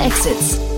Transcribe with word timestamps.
Exits. 0.00 0.69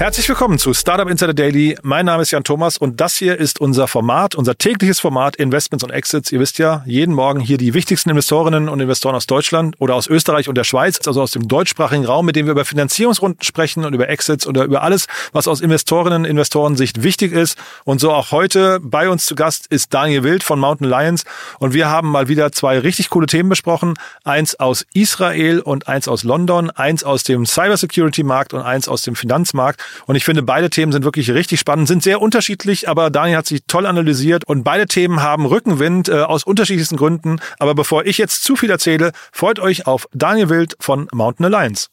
Herzlich 0.00 0.26
willkommen 0.30 0.58
zu 0.58 0.72
Startup 0.72 1.10
Insider 1.10 1.34
Daily. 1.34 1.76
Mein 1.82 2.06
Name 2.06 2.22
ist 2.22 2.30
Jan 2.30 2.42
Thomas 2.42 2.78
und 2.78 3.02
das 3.02 3.16
hier 3.16 3.36
ist 3.36 3.60
unser 3.60 3.86
Format, 3.86 4.34
unser 4.34 4.56
tägliches 4.56 4.98
Format 4.98 5.36
Investments 5.36 5.84
und 5.84 5.90
Exits. 5.90 6.32
Ihr 6.32 6.40
wisst 6.40 6.56
ja, 6.56 6.82
jeden 6.86 7.14
Morgen 7.14 7.38
hier 7.38 7.58
die 7.58 7.74
wichtigsten 7.74 8.08
Investorinnen 8.08 8.70
und 8.70 8.80
Investoren 8.80 9.14
aus 9.14 9.26
Deutschland 9.26 9.76
oder 9.78 9.94
aus 9.94 10.06
Österreich 10.06 10.48
und 10.48 10.54
der 10.54 10.64
Schweiz, 10.64 11.06
also 11.06 11.20
aus 11.20 11.32
dem 11.32 11.48
deutschsprachigen 11.48 12.06
Raum, 12.06 12.24
mit 12.24 12.34
dem 12.34 12.46
wir 12.46 12.52
über 12.52 12.64
Finanzierungsrunden 12.64 13.42
sprechen 13.42 13.84
und 13.84 13.92
über 13.92 14.08
Exits 14.08 14.46
oder 14.46 14.64
über 14.64 14.80
alles, 14.80 15.06
was 15.32 15.46
aus 15.46 15.60
Investorinnen 15.60 16.22
und 16.22 16.24
Investorensicht 16.24 17.02
wichtig 17.02 17.32
ist. 17.32 17.58
Und 17.84 18.00
so 18.00 18.10
auch 18.10 18.30
heute 18.30 18.80
bei 18.80 19.10
uns 19.10 19.26
zu 19.26 19.34
Gast 19.34 19.66
ist 19.66 19.92
Daniel 19.92 20.24
Wild 20.24 20.42
von 20.42 20.58
Mountain 20.58 20.88
Lions 20.88 21.24
und 21.58 21.74
wir 21.74 21.90
haben 21.90 22.10
mal 22.10 22.26
wieder 22.28 22.52
zwei 22.52 22.78
richtig 22.78 23.10
coole 23.10 23.26
Themen 23.26 23.50
besprochen. 23.50 23.98
Eins 24.24 24.58
aus 24.58 24.86
Israel 24.94 25.60
und 25.60 25.88
eins 25.88 26.08
aus 26.08 26.24
London, 26.24 26.70
eins 26.70 27.04
aus 27.04 27.22
dem 27.22 27.44
Cybersecurity-Markt 27.44 28.54
und 28.54 28.62
eins 28.62 28.88
aus 28.88 29.02
dem 29.02 29.14
Finanzmarkt. 29.14 29.89
Und 30.06 30.16
ich 30.16 30.24
finde, 30.24 30.42
beide 30.42 30.70
Themen 30.70 30.92
sind 30.92 31.04
wirklich 31.04 31.30
richtig 31.30 31.60
spannend, 31.60 31.88
sind 31.88 32.02
sehr 32.02 32.20
unterschiedlich, 32.20 32.88
aber 32.88 33.10
Daniel 33.10 33.38
hat 33.38 33.46
sich 33.46 33.60
toll 33.66 33.86
analysiert 33.86 34.44
und 34.46 34.64
beide 34.64 34.86
Themen 34.86 35.22
haben 35.22 35.46
Rückenwind 35.46 36.08
äh, 36.08 36.22
aus 36.22 36.44
unterschiedlichsten 36.44 36.96
Gründen. 36.96 37.40
Aber 37.58 37.74
bevor 37.74 38.06
ich 38.06 38.18
jetzt 38.18 38.44
zu 38.44 38.56
viel 38.56 38.70
erzähle, 38.70 39.12
freut 39.32 39.58
euch 39.58 39.86
auf 39.86 40.06
Daniel 40.12 40.48
Wild 40.48 40.76
von 40.80 41.08
Mountain 41.12 41.46
Alliance. 41.46 41.88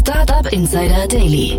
Startup 0.00 0.52
Insider 0.52 1.08
Daily. 1.08 1.58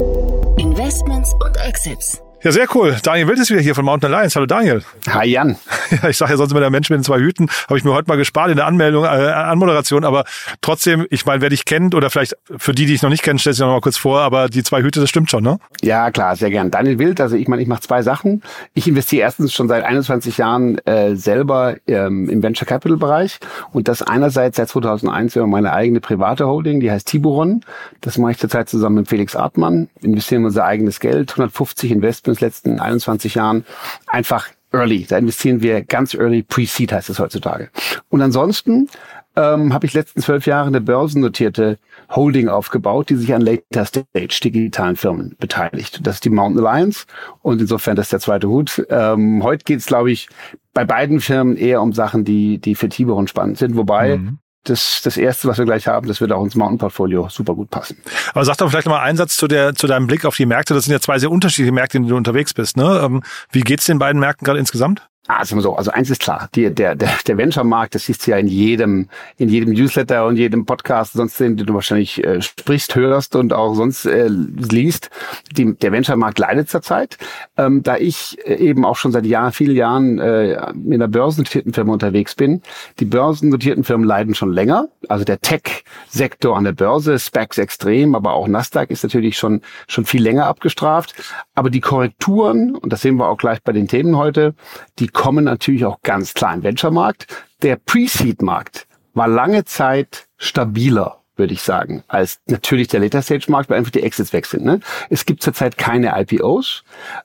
Investments 0.58 1.34
und 1.44 1.58
Exits. 1.58 2.25
Ja, 2.46 2.52
sehr 2.52 2.68
cool. 2.76 2.96
Daniel 3.02 3.28
Wild 3.28 3.40
ist 3.40 3.50
wieder 3.50 3.60
hier 3.60 3.74
von 3.74 3.84
Mountain 3.86 4.14
Alliance. 4.14 4.36
Hallo 4.36 4.46
Daniel. 4.46 4.84
Hi 5.10 5.28
Jan. 5.28 5.56
Ja, 6.02 6.10
ich 6.10 6.18
sage 6.18 6.32
ja 6.32 6.38
sonst 6.38 6.52
immer 6.52 6.62
der 6.62 6.72
Mensch 6.72 6.90
mit 6.90 6.98
den 6.98 7.04
zwei 7.04 7.20
Hüten. 7.20 7.48
Habe 7.68 7.78
ich 7.78 7.84
mir 7.84 7.94
heute 7.94 8.08
mal 8.08 8.18
gespart 8.18 8.50
in 8.50 8.56
der 8.56 8.66
Anmeldung, 8.66 9.04
äh, 9.04 9.08
Anmoderation. 9.08 10.04
Aber 10.04 10.24
trotzdem, 10.60 11.06
ich 11.12 11.28
meine, 11.28 11.42
wer 11.42 11.50
dich 11.50 11.66
kennt 11.66 11.94
oder 11.94 12.10
vielleicht 12.10 12.36
für 12.58 12.74
die, 12.74 12.88
die 12.88 12.96
ich 12.96 13.04
noch 13.04 13.12
nicht 13.12 13.22
kenne, 13.22 13.38
stell 13.38 13.54
dich 13.54 13.60
noch 13.60 13.68
mal 13.68 13.82
kurz 13.82 13.96
vor. 13.98 14.22
Aber 14.22 14.50
die 14.50 14.64
zwei 14.64 14.82
Hüte, 14.82 15.00
das 15.00 15.10
stimmt 15.10 15.30
schon, 15.30 15.44
ne? 15.44 15.60
Ja, 15.84 16.10
klar, 16.10 16.36
sehr 16.36 16.50
gern. 16.50 16.72
Daniel 16.72 16.98
Wild, 16.98 17.22
also 17.22 17.36
ich 17.36 17.48
meine, 17.48 17.62
ich 17.62 17.68
mache 17.68 17.82
zwei 17.82 18.02
Sachen. 18.02 18.42
Ich 18.74 18.88
investiere 18.88 19.22
erstens 19.22 19.54
schon 19.54 19.68
seit 19.68 19.84
21 19.84 20.38
Jahren 20.40 20.80
äh, 20.88 21.16
selber 21.16 21.76
ähm, 21.88 22.30
im 22.30 22.42
Venture 22.42 22.68
Capital 22.68 22.98
Bereich 22.98 23.40
und 23.72 23.88
das 23.88 24.02
einerseits 24.02 24.58
seit 24.58 24.70
2001 24.70 25.36
über 25.36 25.46
meine 25.46 25.72
eigene 25.72 26.00
private 26.00 26.48
Holding, 26.48 26.80
die 26.80 26.90
heißt 26.90 27.08
Tiburon. 27.08 27.62
Das 28.02 28.18
mache 28.18 28.32
ich 28.32 28.40
zurzeit 28.40 28.70
zusammen 28.70 28.96
mit 28.96 29.08
Felix 29.08 29.36
Artmann. 29.36 29.88
Investieren 30.02 30.46
unser 30.46 30.66
eigenes 30.66 31.00
Geld, 31.00 31.32
150 31.32 31.92
Investments 31.92 32.35
letzten 32.42 32.80
21 32.80 33.36
Jahren. 33.36 33.66
Einfach 34.08 34.50
early. 34.72 35.06
Da 35.08 35.18
investieren 35.18 35.62
wir 35.62 35.84
ganz 35.84 36.14
early, 36.14 36.44
pre-seed 36.44 36.92
heißt 36.92 37.10
es 37.10 37.20
heutzutage. 37.20 37.70
Und 38.10 38.22
ansonsten 38.22 38.90
ähm, 39.36 39.74
habe 39.74 39.86
ich 39.86 39.94
letzten 39.94 40.22
zwölf 40.22 40.46
Jahre 40.46 40.68
eine 40.68 40.82
börsennotierte 40.82 41.78
Holding 42.10 42.48
aufgebaut, 42.48 43.10
die 43.10 43.16
sich 43.16 43.34
an 43.34 43.42
Later 43.42 43.86
Stage 43.86 44.40
digitalen 44.44 44.96
Firmen 44.96 45.36
beteiligt. 45.40 46.00
Das 46.04 46.16
ist 46.16 46.26
die 46.26 46.30
Mountain 46.30 46.66
Alliance 46.66 47.06
und 47.42 47.60
insofern 47.60 47.96
das 47.96 48.08
ist 48.08 48.14
der 48.14 48.20
zweite 48.20 48.48
Hut. 48.48 48.86
Ähm, 48.90 49.44
heute 49.44 49.64
geht 49.64 49.80
es, 49.80 49.86
glaube 49.86 50.12
ich, 50.12 50.30
bei 50.74 50.86
beiden 50.86 51.20
Firmen 51.20 51.58
eher 51.58 51.82
um 51.82 51.94
Sachen, 51.94 52.24
die, 52.24 52.60
die 52.60 52.76
für 52.76 52.90
Tiburon 52.90 53.28
spannend 53.28 53.58
sind, 53.58 53.76
wobei 53.76 54.18
mhm 54.18 54.40
das, 54.66 55.02
das 55.04 55.18
erste, 55.18 55.48
was 55.48 55.58
wir 55.58 55.66
gleich 55.66 55.88
haben, 55.88 56.08
das 56.08 56.22
wird 56.22 56.32
auch 56.32 56.44
ins 56.44 56.56
Mountain-Portfolio 56.56 57.30
super 57.30 57.56
gut 57.56 57.70
passen. 57.70 57.98
Aber 58.34 58.44
sag 58.46 58.58
doch 58.58 58.70
vielleicht 58.70 58.88
nochmal 58.88 59.04
einen 59.04 59.18
Satz 59.18 59.38
zu, 59.38 59.48
der, 59.48 59.76
zu 59.76 59.88
deinem 59.88 60.08
Blick 60.08 60.26
auf 60.26 60.36
die 60.36 60.46
Märkte. 60.46 60.74
Das 60.74 60.86
sind 60.86 60.92
ja 60.92 61.00
zwei 61.00 61.20
sehr 61.20 61.32
unterschiedliche 61.32 61.72
Märkte, 61.72 61.98
in 61.98 62.04
denen 62.04 62.12
du 62.12 62.18
unterwegs 62.18 62.54
bist. 62.54 62.78
Ne? 62.78 63.02
Ähm, 63.04 63.24
wie 63.52 63.62
geht's 63.62 63.86
den 63.86 64.00
beiden 64.00 64.20
Märkten 64.20 64.46
gerade 64.46 64.60
insgesamt? 64.60 65.08
Ah, 65.28 65.44
sagen 65.44 65.58
wir 65.58 65.64
so, 65.64 65.76
also 65.76 65.90
eins 65.90 66.12
ist 66.12 66.22
klar, 66.22 66.50
die, 66.54 66.70
der, 66.70 66.94
der, 66.94 67.10
der 67.26 67.38
Venture-Markt, 67.38 67.96
das 67.96 68.06
siehst 68.06 68.28
du 68.28 68.32
ja 68.32 68.38
in 68.38 68.46
jedem, 68.46 69.10
in 69.38 69.50
jedem 69.50 69.74
Newsletter 69.74 70.28
und 70.28 70.38
jedem 70.38 70.68
Podcast, 70.68 71.14
sonst 71.14 71.40
den, 71.40 71.58
du 71.58 71.74
wahrscheinlich 71.74 72.24
äh, 72.24 72.44
sprichst, 72.44 72.94
hörst 72.94 73.36
und 73.36 73.52
auch 73.52 73.74
sonst 73.74 74.06
äh, 74.06 74.28
liest. 74.28 75.10
Die, 75.52 75.74
der 75.74 75.92
Venture-Markt 75.92 76.38
leidet 76.38 76.70
zurzeit. 76.70 77.18
Ähm, 77.58 77.82
da 77.82 77.98
ich 77.98 78.38
äh, 78.46 78.54
eben 78.54 78.86
auch 78.86 78.98
schon 78.98 79.12
seit 79.12 79.26
Jahren, 79.26 79.52
vielen 79.52 79.76
Jahren 79.76 80.20
äh, 80.20 80.70
in 80.70 81.00
der 81.00 81.08
börsennotierten 81.08 81.74
Firma 81.74 81.94
unterwegs 81.94 82.36
bin, 82.36 82.62
die 83.00 83.06
börsennotierten 83.06 83.84
Firmen 83.84 84.06
leiden 84.06 84.36
schon 84.36 84.54
länger. 84.54 84.90
Also 85.10 85.26
der 85.26 85.42
Tech-Sektor 85.42 86.56
an 86.56 86.66
der 86.66 86.74
Börse, 86.74 87.18
Specs 87.18 87.58
extrem, 87.58 88.14
aber 88.14 88.34
auch 88.36 88.48
Nasdaq 88.48 88.92
ist 88.92 89.02
natürlich 89.02 89.40
schon, 89.40 89.62
schon 89.88 90.06
viel 90.06 90.22
länger 90.22 90.46
abgestraft. 90.46 91.16
Aber 91.56 91.72
die 91.72 91.82
Korrekturen, 91.82 92.76
und 92.76 92.94
das 92.94 93.02
sehen 93.02 93.16
wir 93.16 93.28
auch 93.28 93.38
gleich 93.38 93.64
bei 93.64 93.72
den 93.72 93.88
Themen 93.88 94.18
heute, 94.18 94.54
die 95.00 95.15
kommen 95.16 95.46
natürlich 95.46 95.86
auch 95.86 96.02
ganz 96.04 96.36
klar 96.36 96.54
im 96.54 96.62
Venture-Markt. 96.62 97.26
Der 97.64 97.78
Pre-Seed-Markt 97.78 98.86
war 99.16 99.28
lange 99.28 99.66
Zeit 99.66 100.28
stabiler 100.38 101.24
würde 101.38 101.54
ich 101.54 101.62
sagen, 101.62 102.04
als 102.08 102.40
natürlich 102.48 102.88
der 102.88 103.00
Later-Stage-Markt, 103.02 103.70
weil 103.70 103.78
einfach 103.78 103.92
die 103.92 104.04
Exits 104.04 104.34
weg 104.34 104.46
sind. 104.46 104.66
Ne? 104.66 104.80
Es 105.10 105.26
gibt 105.26 105.42
zurzeit 105.42 105.78
keine 105.78 106.14
IPOs. 106.20 106.84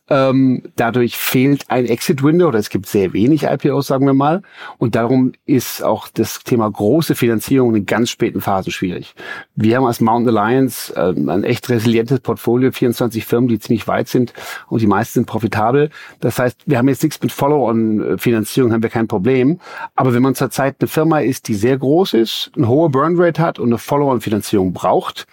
Ähm, 0.08 0.62
dadurch 0.76 1.16
fehlt 1.16 1.64
ein 1.68 1.86
Exit-Window 1.86 2.48
oder 2.48 2.58
es 2.58 2.70
gibt 2.70 2.86
sehr 2.86 3.12
wenig 3.12 3.44
IPOs, 3.44 3.86
sagen 3.86 4.06
wir 4.06 4.14
mal. 4.14 4.42
Und 4.78 4.94
darum 4.94 5.32
ist 5.46 5.82
auch 5.82 6.08
das 6.08 6.40
Thema 6.40 6.70
große 6.70 7.14
Finanzierung 7.14 7.74
in 7.74 7.86
ganz 7.86 8.10
späten 8.10 8.40
Phasen 8.40 8.72
schwierig. 8.72 9.14
Wir 9.54 9.76
haben 9.76 9.86
als 9.86 10.00
Mountain 10.00 10.36
Alliance 10.36 10.94
äh, 10.94 11.14
ein 11.14 11.44
echt 11.44 11.68
resilientes 11.68 12.20
Portfolio, 12.20 12.72
24 12.72 13.24
Firmen, 13.24 13.48
die 13.48 13.58
ziemlich 13.58 13.86
weit 13.86 14.08
sind 14.08 14.32
und 14.68 14.80
die 14.80 14.86
meisten 14.86 15.20
sind 15.20 15.26
profitabel. 15.26 15.90
Das 16.20 16.38
heißt, 16.38 16.62
wir 16.66 16.78
haben 16.78 16.88
jetzt 16.88 17.02
nichts 17.02 17.20
mit 17.22 17.32
Follow-on-Finanzierung, 17.32 18.72
haben 18.72 18.82
wir 18.82 18.90
kein 18.90 19.08
Problem. 19.08 19.60
Aber 19.94 20.14
wenn 20.14 20.22
man 20.22 20.34
zurzeit 20.34 20.76
eine 20.80 20.88
Firma 20.88 21.20
ist, 21.20 21.48
die 21.48 21.54
sehr 21.54 21.78
groß 21.78 22.14
ist, 22.14 22.50
eine 22.56 22.68
hohe 22.68 22.88
Burn-Rate 22.88 23.40
hat 23.42 23.58
und 23.58 23.68
eine 23.68 23.78
Follow-on-Finanzierung 24.00 24.72
braucht, 24.72 25.26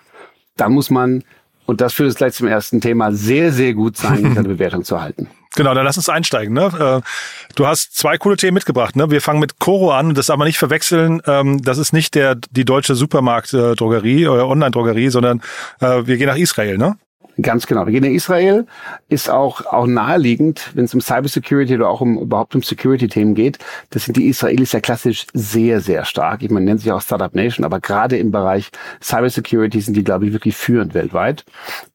dann 0.57 0.73
muss 0.73 0.89
man, 0.89 1.23
und 1.65 1.81
das 1.81 1.93
führt 1.93 2.07
uns 2.07 2.15
gleich 2.15 2.33
zum 2.33 2.47
ersten 2.47 2.81
Thema, 2.81 3.11
sehr, 3.13 3.51
sehr 3.51 3.73
gut 3.73 3.97
sein, 3.97 4.23
seine 4.35 4.47
Bewertung 4.47 4.83
zu 4.83 5.01
halten. 5.01 5.27
Genau, 5.55 5.73
dann 5.73 5.85
lass 5.85 5.97
uns 5.97 6.09
einsteigen. 6.09 6.53
Ne? 6.53 7.01
Äh, 7.03 7.53
du 7.55 7.65
hast 7.65 7.95
zwei 7.95 8.17
coole 8.17 8.37
Themen 8.37 8.55
mitgebracht. 8.55 8.95
Ne? 8.95 9.09
Wir 9.09 9.21
fangen 9.21 9.39
mit 9.39 9.59
Coro 9.59 9.91
an, 9.91 10.13
das 10.13 10.29
aber 10.29 10.45
nicht 10.45 10.59
verwechseln. 10.59 11.21
Ähm, 11.25 11.63
das 11.63 11.79
ist 11.79 11.93
nicht 11.93 12.13
der 12.13 12.35
die 12.35 12.65
deutsche 12.65 12.93
Supermarkt-Drogerie 12.93 14.27
oder 14.27 14.47
Online-Drogerie, 14.47 15.09
sondern 15.09 15.41
äh, 15.79 16.05
wir 16.05 16.17
gehen 16.17 16.27
nach 16.27 16.37
Israel. 16.37 16.77
Ne? 16.77 16.97
Ganz 17.41 17.67
genau. 17.67 17.85
Wir 17.85 17.93
gehen 17.93 18.03
in 18.03 18.15
Israel, 18.15 18.65
ist 19.09 19.29
auch, 19.29 19.65
auch 19.65 19.85
naheliegend, 19.85 20.71
wenn 20.73 20.85
es 20.85 20.93
um 20.93 21.01
Cybersecurity 21.01 21.75
oder 21.75 21.89
auch 21.89 22.01
um 22.01 22.17
überhaupt 22.17 22.55
um 22.55 22.63
Security-Themen 22.63 23.35
geht. 23.35 23.59
Das 23.91 24.05
sind 24.05 24.17
die 24.17 24.27
Israelis 24.27 24.71
ja 24.71 24.79
klassisch 24.79 25.27
sehr, 25.33 25.79
sehr 25.81 26.03
stark. 26.05 26.41
Ich 26.41 26.49
meine, 26.49 26.65
nennt 26.65 26.81
sich 26.81 26.91
auch 26.91 27.01
Startup 27.01 27.33
Nation, 27.35 27.63
aber 27.63 27.79
gerade 27.79 28.17
im 28.17 28.31
Bereich 28.31 28.71
Cybersecurity 29.03 29.81
sind 29.81 29.95
die, 29.95 30.03
glaube 30.03 30.25
ich, 30.25 30.33
wirklich 30.33 30.57
führend 30.57 30.95
weltweit. 30.95 31.45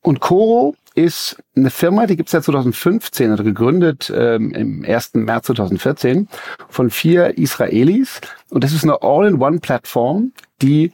Und 0.00 0.20
Coro 0.20 0.76
ist 0.94 1.42
eine 1.56 1.70
Firma, 1.70 2.06
die 2.06 2.16
gibt 2.16 2.28
es 2.28 2.32
ja 2.34 2.42
2015 2.42 3.32
oder 3.32 3.42
gegründet 3.42 4.12
ähm, 4.14 4.52
im 4.52 4.84
1. 4.84 5.14
März 5.14 5.46
2014 5.46 6.28
von 6.68 6.90
vier 6.90 7.36
Israelis. 7.36 8.20
Und 8.50 8.62
das 8.62 8.72
ist 8.72 8.84
eine 8.84 9.02
All-in-One-Plattform, 9.02 10.32
die 10.60 10.92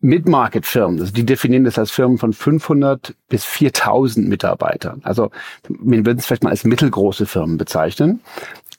Mid-Market-Firmen, 0.00 1.00
also 1.00 1.12
die 1.12 1.26
definieren 1.26 1.64
das 1.64 1.78
als 1.78 1.90
Firmen 1.90 2.18
von 2.18 2.32
500 2.32 3.14
bis 3.28 3.44
4000 3.44 4.28
Mitarbeitern. 4.28 5.00
Also 5.04 5.30
wir 5.68 6.06
würden 6.06 6.18
es 6.18 6.26
vielleicht 6.26 6.44
mal 6.44 6.50
als 6.50 6.64
mittelgroße 6.64 7.26
Firmen 7.26 7.58
bezeichnen, 7.58 8.20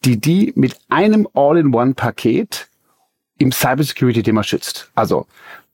die 0.06 0.20
die 0.20 0.54
mit 0.56 0.78
einem 0.90 1.28
All-in-One-Paket 1.34 2.68
im 3.38 3.52
Cybersecurity-Thema 3.52 4.44
schützt. 4.44 4.92
Also 4.96 5.28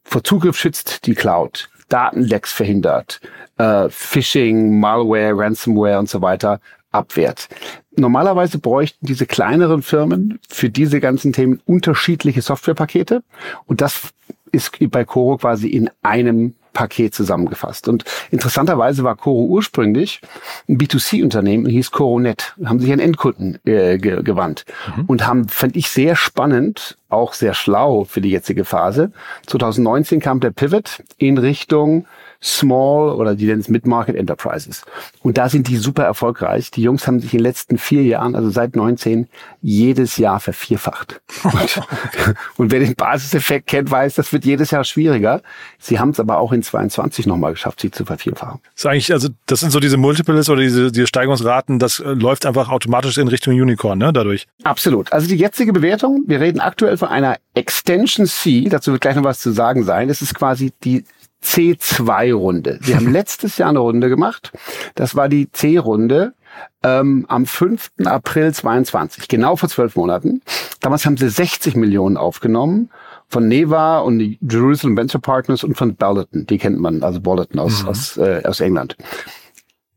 vor 0.03 0.23
Zugriff 0.23 0.57
schützt 0.57 1.05
die 1.05 1.13
Cloud, 1.13 1.69
Datenlecks 1.89 2.51
verhindert, 2.51 3.21
äh, 3.57 3.89
Phishing, 3.89 4.79
Malware, 4.79 5.37
Ransomware 5.37 5.99
und 5.99 6.09
so 6.09 6.21
weiter 6.21 6.59
abwehrt. 6.91 7.49
Normalerweise 7.95 8.59
bräuchten 8.59 9.05
diese 9.05 9.25
kleineren 9.25 9.81
Firmen 9.81 10.39
für 10.49 10.69
diese 10.69 10.99
ganzen 10.99 11.33
Themen 11.33 11.61
unterschiedliche 11.65 12.41
Softwarepakete 12.41 13.23
und 13.65 13.81
das 13.81 14.13
ist 14.51 14.77
bei 14.89 15.05
Coro 15.05 15.37
quasi 15.37 15.67
in 15.67 15.89
einem 16.01 16.55
Paket 16.73 17.13
zusammengefasst. 17.13 17.87
Und 17.87 18.05
interessanterweise 18.31 19.03
war 19.03 19.15
Coro 19.15 19.45
ursprünglich 19.45 20.21
ein 20.69 20.77
B2C-Unternehmen 20.77 21.65
und 21.65 21.71
hieß 21.71 21.91
CoroNet, 21.91 22.55
haben 22.63 22.79
sich 22.79 22.91
an 22.93 22.99
Endkunden 22.99 23.59
äh, 23.65 23.97
ge 23.97 24.23
gewandt 24.23 24.65
mhm. 24.95 25.05
und 25.05 25.27
haben, 25.27 25.49
fand 25.49 25.75
ich 25.75 25.89
sehr 25.89 26.15
spannend, 26.15 26.97
auch 27.11 27.33
sehr 27.33 27.53
schlau 27.53 28.03
für 28.03 28.21
die 28.21 28.29
jetzige 28.29 28.65
Phase. 28.65 29.11
2019 29.47 30.19
kam 30.19 30.39
der 30.39 30.51
Pivot 30.51 31.03
in 31.17 31.37
Richtung 31.37 32.05
Small 32.43 33.13
oder 33.15 33.35
die 33.35 33.45
nennen 33.45 33.61
es 33.61 33.69
Mid-Market 33.69 34.15
Enterprises. 34.15 34.83
Und 35.21 35.37
da 35.37 35.47
sind 35.47 35.67
die 35.67 35.77
super 35.77 36.03
erfolgreich. 36.03 36.71
Die 36.71 36.81
Jungs 36.81 37.05
haben 37.05 37.19
sich 37.19 37.33
in 37.33 37.39
den 37.39 37.43
letzten 37.43 37.77
vier 37.77 38.01
Jahren, 38.01 38.35
also 38.35 38.49
seit 38.49 38.75
19, 38.75 39.27
jedes 39.61 40.17
Jahr 40.17 40.39
vervierfacht. 40.39 41.21
Und, 41.43 41.81
und 42.57 42.71
wer 42.71 42.79
den 42.79 42.95
Basiseffekt 42.95 43.67
kennt, 43.67 43.91
weiß, 43.91 44.15
das 44.15 44.33
wird 44.33 44.43
jedes 44.43 44.71
Jahr 44.71 44.83
schwieriger. 44.83 45.43
Sie 45.77 45.99
haben 45.99 46.09
es 46.09 46.19
aber 46.19 46.39
auch 46.39 46.51
in 46.51 46.63
22 46.63 47.27
nochmal 47.27 47.51
geschafft, 47.51 47.79
sich 47.79 47.91
zu 47.91 48.05
vervierfachen. 48.05 48.59
Das 48.73 48.81
ist 48.81 48.85
eigentlich, 48.87 49.13
also 49.13 49.29
das 49.45 49.59
sind 49.59 49.71
so 49.71 49.79
diese 49.79 49.97
Multiples 49.97 50.49
oder 50.49 50.61
diese, 50.61 50.91
diese 50.91 51.05
Steigerungsraten, 51.05 51.77
das 51.77 51.99
äh, 51.99 52.09
läuft 52.09 52.47
einfach 52.47 52.69
automatisch 52.69 53.19
in 53.19 53.27
Richtung 53.27 53.53
Unicorn, 53.53 53.99
ne, 53.99 54.11
dadurch. 54.11 54.47
Absolut. 54.63 55.13
Also 55.13 55.27
die 55.27 55.35
jetzige 55.35 55.73
Bewertung, 55.73 56.23
wir 56.25 56.39
reden 56.39 56.59
aktuell 56.59 56.97
von 57.01 57.09
einer 57.09 57.37
Extension 57.55 58.27
C, 58.27 58.69
dazu 58.69 58.91
wird 58.91 59.01
gleich 59.01 59.15
noch 59.15 59.23
was 59.23 59.39
zu 59.39 59.49
sagen 59.51 59.83
sein. 59.83 60.07
Das 60.07 60.21
ist 60.21 60.35
quasi 60.35 60.71
die 60.83 61.03
C2-Runde. 61.43 62.77
Sie 62.83 62.95
haben 62.95 63.11
letztes 63.11 63.57
Jahr 63.57 63.69
eine 63.69 63.79
Runde 63.79 64.07
gemacht. 64.07 64.51
Das 64.93 65.15
war 65.15 65.27
die 65.27 65.51
C-Runde 65.51 66.35
ähm, 66.83 67.25
am 67.27 67.47
5. 67.47 67.89
April 68.05 68.53
22, 68.53 69.27
genau 69.27 69.55
vor 69.55 69.67
zwölf 69.67 69.95
Monaten. 69.95 70.43
Damals 70.79 71.07
haben 71.07 71.17
sie 71.17 71.27
60 71.27 71.75
Millionen 71.75 72.17
aufgenommen 72.17 72.91
von 73.29 73.47
Neva 73.47 73.97
und 73.97 74.37
Jerusalem 74.41 74.95
Venture 74.95 75.21
Partners 75.21 75.63
und 75.63 75.75
von 75.75 75.95
Ballerton. 75.95 76.45
Die 76.45 76.59
kennt 76.59 76.79
man, 76.79 77.01
also 77.01 77.19
Ballerton 77.19 77.59
aus, 77.59 77.81
mhm. 77.81 77.89
aus, 77.89 78.17
äh, 78.17 78.43
aus 78.45 78.59
England 78.59 78.95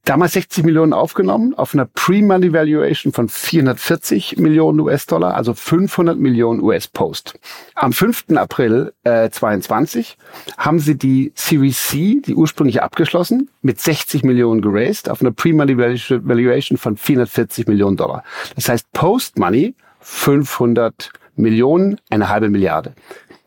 damals 0.05 0.35
60 0.35 0.65
Millionen 0.65 0.93
aufgenommen 0.93 1.55
auf 1.55 1.75
einer 1.75 1.87
Pre-Money 1.87 2.53
Valuation 2.53 3.13
von 3.13 3.29
440 3.29 4.37
Millionen 4.39 4.81
US-Dollar, 4.81 5.35
also 5.35 5.55
500 5.55 6.19
Millionen 6.19 6.61
US-Post. 6.63 7.39
Am 7.75 7.93
5. 7.93 8.27
April 8.37 8.93
äh, 9.05 9.31
22 9.31 10.17
haben 10.59 10.79
sie 10.79 10.97
die 10.97 11.33
Series 11.35 11.89
C, 11.89 12.21
die 12.25 12.35
ursprünglich 12.35 12.83
abgeschlossen, 12.83 13.51
mit 13.63 13.81
60 13.81 14.25
Millionen 14.25 14.61
geraced 14.61 15.09
auf 15.09 15.21
einer 15.21 15.33
Pre-Money 15.33 15.79
Valuation 15.79 16.79
von 16.79 16.97
440 16.97 17.67
Millionen 17.67 17.97
Dollar. 17.97 18.23
Das 18.55 18.69
heißt 18.69 18.93
Post-Money 18.93 19.75
500 20.01 21.11
Millionen, 21.37 21.99
eine 22.11 22.29
halbe 22.29 22.51
Milliarde. 22.51 22.95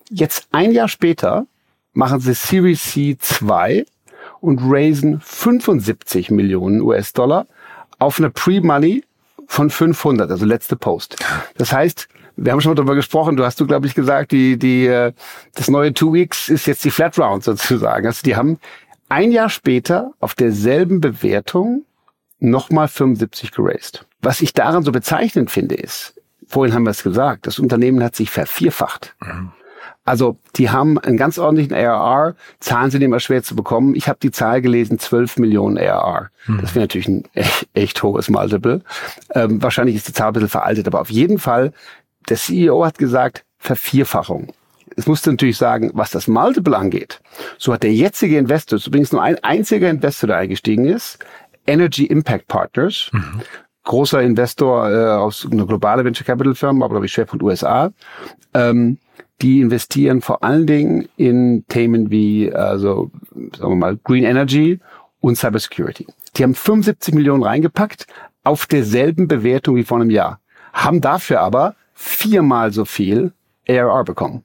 Jetzt 0.09 0.47
ein 0.51 0.71
Jahr 0.71 0.87
später 0.87 1.45
machen 1.93 2.19
sie 2.19 2.33
Series 2.33 2.81
C 2.83 3.17
2 3.19 3.85
und 4.41 4.59
raisen 4.63 5.19
75 5.21 6.31
Millionen 6.31 6.81
US-Dollar 6.81 7.47
auf 7.99 8.19
eine 8.19 8.29
Pre-Money 8.29 9.03
von 9.47 9.69
500, 9.69 10.29
also 10.29 10.45
letzte 10.45 10.75
Post. 10.75 11.17
Das 11.57 11.71
heißt, 11.71 12.07
wir 12.35 12.51
haben 12.51 12.61
schon 12.61 12.71
mal 12.71 12.75
darüber 12.75 12.95
gesprochen, 12.95 13.35
du 13.35 13.43
hast 13.43 13.59
du, 13.59 13.65
glaube 13.65 13.87
ich, 13.87 13.95
gesagt, 13.95 14.31
die, 14.31 14.57
die, 14.57 14.85
äh, 14.85 15.13
das 15.55 15.69
neue 15.69 15.93
Two 15.93 16.13
Weeks 16.13 16.49
ist 16.49 16.67
jetzt 16.67 16.85
die 16.85 16.91
Flat 16.91 17.17
Round 17.17 17.43
sozusagen. 17.43 18.05
Also 18.05 18.21
die 18.23 18.35
haben 18.35 18.59
ein 19.09 19.31
Jahr 19.31 19.49
später 19.49 20.11
auf 20.19 20.35
derselben 20.35 21.01
Bewertung 21.01 21.85
nochmal 22.39 22.87
75 22.87 23.51
geraced. 23.51 24.05
Was 24.21 24.41
ich 24.41 24.53
daran 24.53 24.83
so 24.83 24.91
bezeichnend 24.91 25.49
finde, 25.49 25.75
ist, 25.75 26.13
vorhin 26.47 26.75
haben 26.75 26.83
wir 26.83 26.91
es 26.91 27.03
gesagt, 27.03 27.47
das 27.47 27.57
Unternehmen 27.57 28.03
hat 28.03 28.15
sich 28.15 28.29
vervierfacht. 28.29 29.15
Mhm. 29.21 29.51
Also 30.07 30.37
die 30.55 30.69
haben 30.69 30.97
einen 30.97 31.17
ganz 31.17 31.37
ordentlichen 31.37 31.73
ARR. 31.73 32.35
Zahlen 32.61 32.91
sind 32.91 33.01
immer 33.01 33.19
schwer 33.19 33.43
zu 33.43 33.57
bekommen. 33.57 33.93
Ich 33.93 34.07
habe 34.07 34.19
die 34.23 34.31
Zahl 34.31 34.61
gelesen, 34.61 34.99
12 34.99 35.37
Millionen 35.37 35.77
ARR. 35.77 36.29
Hm. 36.45 36.61
Das 36.61 36.73
wäre 36.75 36.83
natürlich 36.83 37.09
ein 37.09 37.25
echt, 37.33 37.67
echt 37.73 38.01
hohes 38.03 38.29
Multiple. 38.29 38.81
Ähm, 39.35 39.61
wahrscheinlich 39.61 39.97
ist 39.97 40.07
die 40.07 40.13
Zahl 40.13 40.27
ein 40.27 40.33
bisschen 40.33 40.47
veraltet, 40.47 40.87
aber 40.87 41.01
auf 41.01 41.09
jeden 41.09 41.39
Fall, 41.39 41.73
der 42.29 42.37
CEO 42.37 42.85
hat 42.85 42.97
gesagt, 42.97 43.43
Vervierfachung. 43.57 44.53
Es 44.95 45.07
musste 45.07 45.29
natürlich 45.29 45.57
sagen, 45.57 45.91
was 45.93 46.11
das 46.11 46.29
Multiple 46.29 46.75
angeht. 46.75 47.19
So 47.57 47.73
hat 47.73 47.83
der 47.83 47.93
jetzige 47.93 48.37
Investor, 48.37 48.79
übrigens 48.87 49.11
nur 49.11 49.21
ein 49.21 49.43
einziger 49.43 49.89
Investor, 49.89 50.27
der 50.27 50.37
eingestiegen 50.37 50.85
ist, 50.85 51.19
Energy 51.65 52.05
Impact 52.05 52.47
Partners, 52.47 53.09
mhm 53.11 53.41
großer 53.87 54.21
Investor 54.21 54.91
äh, 54.91 55.15
aus 55.15 55.47
einer 55.49 55.65
globalen 55.65 56.05
Venture 56.05 56.25
Capital 56.25 56.53
Firma, 56.53 56.85
aber 56.85 56.95
glaube 56.95 57.05
ich 57.05 57.13
Schwerpunkt 57.13 57.41
USA. 57.41 57.91
Ähm, 58.53 58.99
die 59.41 59.61
investieren 59.61 60.21
vor 60.21 60.43
allen 60.43 60.65
Dingen 60.65 61.09
in 61.15 61.65
Themen 61.67 62.09
wie, 62.09 62.51
also 62.51 63.11
sagen 63.57 63.71
wir 63.71 63.75
mal, 63.75 63.97
Green 64.03 64.23
Energy 64.23 64.79
und 65.19 65.37
Cybersecurity. 65.37 66.07
Die 66.35 66.43
haben 66.43 66.55
75 66.55 67.13
Millionen 67.13 67.43
reingepackt 67.43 68.07
auf 68.43 68.65
derselben 68.65 69.27
Bewertung 69.27 69.75
wie 69.75 69.83
vor 69.83 69.99
einem 69.99 70.09
Jahr, 70.09 70.39
haben 70.73 71.01
dafür 71.01 71.41
aber 71.41 71.75
viermal 71.93 72.71
so 72.71 72.85
viel 72.85 73.33
ARR 73.67 74.03
bekommen. 74.03 74.43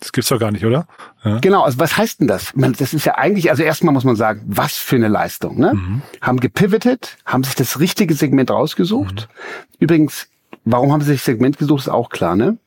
Das 0.00 0.12
gibt's 0.12 0.28
doch 0.28 0.38
gar 0.38 0.50
nicht, 0.50 0.64
oder? 0.64 0.86
Ja. 1.24 1.38
Genau, 1.38 1.62
also 1.62 1.78
was 1.78 1.96
heißt 1.96 2.20
denn 2.20 2.28
das? 2.28 2.54
Man, 2.54 2.74
das 2.74 2.92
ist 2.92 3.06
ja 3.06 3.16
eigentlich, 3.16 3.50
also 3.50 3.62
erstmal 3.62 3.94
muss 3.94 4.04
man 4.04 4.14
sagen, 4.14 4.42
was 4.46 4.76
für 4.76 4.96
eine 4.96 5.08
Leistung. 5.08 5.58
Ne? 5.58 5.74
Mhm. 5.74 6.02
Haben 6.20 6.38
gepivotet, 6.38 7.16
haben 7.24 7.44
sich 7.44 7.54
das 7.54 7.80
richtige 7.80 8.14
Segment 8.14 8.50
rausgesucht. 8.50 9.28
Mhm. 9.28 9.76
Übrigens, 9.78 10.28
warum 10.64 10.92
haben 10.92 11.00
sie 11.00 11.12
sich 11.12 11.22
Segment 11.22 11.58
gesucht, 11.58 11.80
ist 11.80 11.88
auch 11.88 12.10
klar. 12.10 12.36
Ne? 12.36 12.58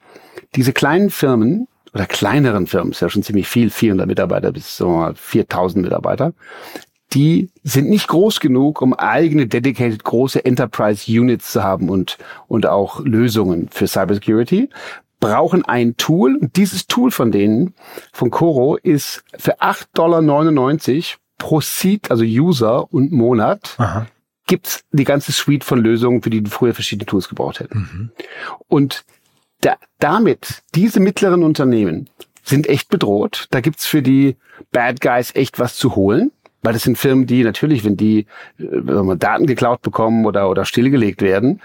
Diese 0.55 0.73
kleinen 0.73 1.09
Firmen 1.09 1.67
oder 1.93 2.05
kleineren 2.05 2.67
Firmen, 2.67 2.91
ist 2.91 3.01
ja 3.01 3.09
schon 3.09 3.23
ziemlich 3.23 3.47
viel, 3.47 3.69
400 3.69 4.07
Mitarbeiter 4.07 4.51
bis 4.51 4.75
so 4.77 5.11
4000 5.13 5.83
Mitarbeiter, 5.83 6.33
die 7.13 7.49
sind 7.63 7.89
nicht 7.89 8.07
groß 8.07 8.39
genug, 8.39 8.81
um 8.81 8.93
eigene 8.93 9.47
dedicated 9.47 10.03
große 10.03 10.45
Enterprise 10.45 11.11
Units 11.11 11.51
zu 11.51 11.63
haben 11.63 11.89
und, 11.89 12.17
und 12.47 12.67
auch 12.67 12.99
Lösungen 12.99 13.69
für 13.71 13.87
Cybersecurity, 13.87 14.69
brauchen 15.19 15.65
ein 15.65 15.97
Tool. 15.97 16.35
Und 16.35 16.55
dieses 16.55 16.87
Tool 16.87 17.11
von 17.11 17.31
denen, 17.31 17.73
von 18.13 18.29
Coro, 18.29 18.75
ist 18.75 19.23
für 19.37 19.59
8,99 19.59 19.95
Dollar 19.95 21.03
pro 21.39 21.61
Seat, 21.61 22.11
also 22.11 22.23
User 22.23 22.91
und 22.93 23.11
Monat, 23.11 23.75
Aha. 23.79 24.05
gibt's 24.45 24.83
die 24.91 25.03
ganze 25.03 25.31
Suite 25.31 25.63
von 25.63 25.79
Lösungen, 25.79 26.21
für 26.21 26.29
die 26.29 26.43
du 26.43 26.49
früher 26.51 26.75
verschiedene 26.75 27.07
Tools 27.07 27.27
gebraucht 27.27 27.59
hätten. 27.59 27.77
Mhm. 27.79 28.11
Und 28.67 29.03
da, 29.61 29.75
damit, 29.99 30.63
diese 30.75 30.99
mittleren 30.99 31.43
Unternehmen 31.43 32.09
sind 32.43 32.67
echt 32.67 32.89
bedroht. 32.89 33.47
Da 33.51 33.61
gibt's 33.61 33.85
für 33.85 34.01
die 34.01 34.37
Bad 34.71 35.01
Guys 35.01 35.35
echt 35.35 35.59
was 35.59 35.75
zu 35.75 35.95
holen. 35.95 36.31
Weil 36.61 36.73
das 36.73 36.83
sind 36.83 36.97
Firmen, 36.97 37.25
die 37.25 37.43
natürlich, 37.43 37.85
wenn 37.85 37.95
die 37.95 38.25
wenn 38.57 39.17
Daten 39.17 39.45
geklaut 39.45 39.81
bekommen 39.81 40.25
oder, 40.25 40.49
oder 40.49 40.65
stillgelegt 40.65 41.21
werden, 41.21 41.61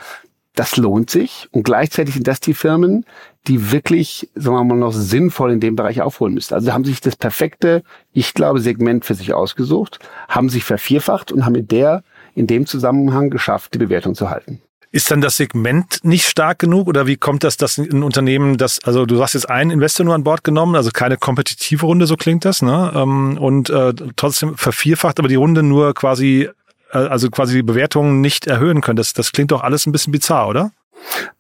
das 0.55 0.77
lohnt 0.77 1.11
sich. 1.11 1.49
Und 1.51 1.65
gleichzeitig 1.65 2.15
sind 2.15 2.29
das 2.29 2.41
die 2.41 2.55
Firmen, 2.55 3.05
die 3.49 3.73
wirklich, 3.73 4.31
sagen 4.35 4.57
wir 4.57 4.65
mal, 4.65 4.77
noch 4.77 4.93
sinnvoll 4.93 5.53
in 5.53 5.61
dem 5.61 5.75
Bereich 5.75 6.01
aufholen 6.01 6.35
müssten. 6.35 6.55
Also 6.55 6.73
haben 6.73 6.85
sich 6.85 7.01
das 7.01 7.17
perfekte, 7.17 7.83
ich 8.13 8.35
glaube, 8.35 8.61
Segment 8.61 9.05
für 9.05 9.15
sich 9.15 9.35
ausgesucht, 9.35 9.99
haben 10.29 10.49
sich 10.49 10.65
vervierfacht 10.65 11.33
und 11.33 11.45
haben 11.45 11.57
in 11.57 11.67
der, 11.67 12.05
in 12.35 12.47
dem 12.47 12.67
Zusammenhang 12.67 13.31
geschafft, 13.31 13.75
die 13.75 13.79
Bewertung 13.79 14.15
zu 14.15 14.31
halten. 14.31 14.63
Ist 14.95 15.11
dann 15.11 15.21
das 15.21 15.39
Segment 15.39 15.99
nicht 16.05 16.25
stark 16.29 16.61
genug 16.61 16.87
oder 16.87 17.09
wie 17.09 17.17
kommt 17.17 17.43
das, 17.43 17.57
dass 17.57 17.79
ein 17.79 18.05
Unternehmen, 18.05 18.59
das, 18.59 18.79
also 18.85 19.07
du 19.07 19.21
hast 19.21 19.33
jetzt 19.33 19.51
einen 19.51 19.73
Investor 19.73 20.07
nur 20.07 20.15
an 20.15 20.23
Bord 20.23 20.45
genommen, 20.45 20.77
also 20.77 20.91
keine 20.93 21.17
kompetitive 21.17 21.85
Runde, 21.85 22.07
so 22.07 22.15
klingt 22.15 22.45
das, 22.45 22.63
ne? 22.63 22.93
Ähm, 22.95 23.37
und 23.37 23.71
äh, 23.71 23.93
trotzdem 24.15 24.57
vervierfacht, 24.57 25.19
aber 25.19 25.27
die 25.27 25.35
Runde 25.35 25.65
nur 25.65 25.95
quasi, 25.95 26.49
äh, 26.93 26.97
also 26.97 27.29
quasi 27.29 27.55
die 27.55 27.65
Bewertungen 27.65 28.21
nicht 28.21 28.47
erhöhen 28.47 28.83
können. 28.83 28.95
Das, 28.95 29.15
das 29.15 29.33
klingt 29.33 29.51
doch 29.51 29.65
alles 29.65 29.85
ein 29.85 29.91
bisschen 29.91 30.13
bizarr, 30.13 30.47
oder? 30.47 30.71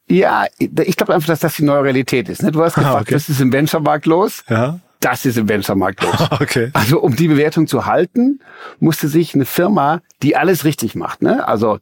Ja, 0.09 0.47
ich 0.59 0.97
glaube 0.97 1.15
einfach, 1.15 1.29
dass 1.29 1.39
das 1.39 1.55
die 1.55 1.63
neue 1.63 1.85
Realität 1.85 2.29
ist. 2.29 2.43
Ne? 2.43 2.51
Du 2.51 2.61
hast 2.61 2.75
gefragt, 2.75 3.03
okay. 3.03 3.15
was 3.15 3.29
ist 3.29 3.41
im 3.41 3.53
Venture-Markt 3.53 4.07
los? 4.07 4.43
Ja. 4.49 4.81
Das 4.99 5.25
ist 5.25 5.39
im 5.39 5.49
Venture-Markt 5.49 6.03
los. 6.03 6.17
okay. 6.41 6.71
Also 6.73 7.01
um 7.01 7.15
die 7.15 7.29
Bewertung 7.29 7.69
zu 7.69 7.87
halten, 7.87 8.41
musste 8.81 9.07
sich 9.07 9.37
eine 9.37 9.45
Firma, 9.45 10.01
die 10.25 10.35
alles 10.35 10.65
richtig 10.65 10.97
macht, 10.97 11.23
ne? 11.23 11.47
also 11.47 11.79